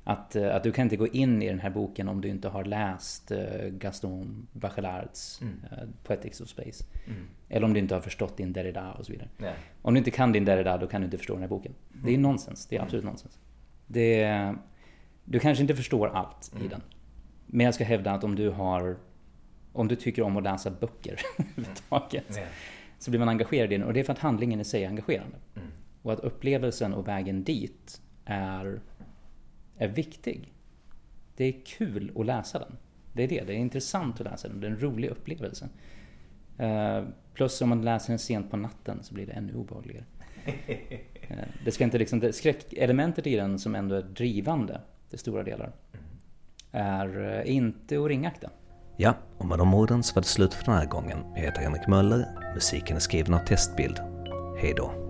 Att, 0.07 0.35
eh, 0.35 0.55
att 0.55 0.63
du 0.63 0.71
kan 0.71 0.83
inte 0.83 0.97
gå 0.97 1.07
in 1.07 1.41
i 1.41 1.47
den 1.47 1.59
här 1.59 1.69
boken 1.69 2.07
om 2.07 2.21
du 2.21 2.27
inte 2.27 2.47
har 2.47 2.63
läst 2.63 3.31
uh, 3.31 3.37
Gaston 3.69 4.47
Bachelards 4.51 5.41
mm. 5.41 5.53
uh, 5.71 5.89
Poetics 6.03 6.41
of 6.41 6.49
Space. 6.49 6.85
Mm. 7.07 7.27
Eller 7.49 7.65
om 7.65 7.73
du 7.73 7.79
inte 7.79 7.93
har 7.93 8.01
förstått 8.01 8.37
din 8.37 8.53
Derrida 8.53 8.91
och 8.91 9.05
så 9.05 9.11
vidare. 9.11 9.29
Yeah. 9.41 9.55
Om 9.81 9.93
du 9.93 9.97
inte 9.97 10.11
kan 10.11 10.31
din 10.31 10.45
Derrida 10.45 10.77
då 10.77 10.87
kan 10.87 11.01
du 11.01 11.05
inte 11.05 11.17
förstå 11.17 11.33
den 11.33 11.41
här 11.41 11.49
boken. 11.49 11.73
Mm. 11.93 12.05
Det 12.05 12.13
är 12.13 12.17
nonsens. 12.17 12.65
Det 12.65 12.77
är 12.77 12.81
absolut 12.81 13.05
nonsens. 13.05 13.39
Det, 13.87 14.53
du 15.25 15.39
kanske 15.39 15.61
inte 15.61 15.75
förstår 15.75 16.07
allt 16.07 16.51
i 16.53 16.57
mm. 16.57 16.69
den. 16.69 16.81
Men 17.45 17.65
jag 17.65 17.73
ska 17.73 17.83
hävda 17.83 18.11
att 18.11 18.23
om 18.23 18.35
du 18.35 18.49
har 18.49 18.97
om 19.73 19.87
du 19.87 19.95
tycker 19.95 20.21
om 20.21 20.37
att 20.37 20.43
läsa 20.43 20.71
böcker 20.71 21.21
överhuvudtaget. 21.37 22.39
Så 22.99 23.11
blir 23.11 23.19
man 23.19 23.29
engagerad 23.29 23.73
i 23.73 23.77
den 23.77 23.87
och 23.87 23.93
det 23.93 23.99
är 23.99 24.03
för 24.03 24.13
att 24.13 24.19
handlingen 24.19 24.59
i 24.59 24.63
sig 24.63 24.83
är 24.83 24.87
engagerande. 24.87 25.37
Mm. 25.55 25.67
Och 26.01 26.13
att 26.13 26.19
upplevelsen 26.19 26.93
och 26.93 27.07
vägen 27.07 27.43
dit 27.43 28.01
är, 28.25 28.81
är 29.77 29.87
viktig. 29.87 30.53
Det 31.35 31.45
är 31.45 31.65
kul 31.65 32.11
att 32.15 32.25
läsa 32.25 32.59
den. 32.59 32.77
Det 33.13 33.23
är 33.23 33.27
det, 33.27 33.43
det 33.43 33.53
är 33.53 33.57
intressant 33.57 34.21
att 34.21 34.25
läsa 34.31 34.47
den, 34.47 34.59
det 34.59 34.67
är 34.67 34.71
en 34.71 34.79
rolig 34.79 35.09
upplevelse. 35.09 35.69
Uh, 36.59 37.07
plus 37.33 37.61
om 37.61 37.69
man 37.69 37.81
läser 37.81 38.09
den 38.09 38.19
sent 38.19 38.51
på 38.51 38.57
natten 38.57 39.03
så 39.03 39.13
blir 39.13 39.25
det 39.25 39.31
ännu 39.31 39.53
obehagligare. 39.53 40.05
Uh, 41.29 41.37
det 41.65 41.71
ska 41.71 41.83
inte 41.83 41.97
liksom, 41.97 42.19
det 42.19 42.33
skräckelementet 42.33 43.27
i 43.27 43.35
den 43.35 43.59
som 43.59 43.75
ändå 43.75 43.95
är 43.95 44.01
drivande, 44.01 44.81
till 45.09 45.19
stora 45.19 45.43
delar, 45.43 45.71
är 46.71 47.39
eh, 47.39 47.55
inte 47.55 47.99
att 47.99 48.07
ringakta. 48.07 48.49
Ja, 48.97 49.13
och 49.37 49.45
med 49.45 49.57
de 49.57 49.73
orden 49.73 50.03
så 50.03 50.15
var 50.15 50.21
det 50.21 50.27
slut 50.27 50.53
för 50.53 50.65
den 50.65 50.75
här 50.75 50.85
gången. 50.85 51.17
Jag 51.35 51.41
heter 51.41 51.61
Henrik 51.61 51.87
Möller, 51.87 52.25
musiken 52.53 52.95
är 52.95 52.99
skriven 52.99 53.33
av 53.33 53.39
Testbild. 53.39 53.99
Hej 54.61 54.73
då. 54.77 55.04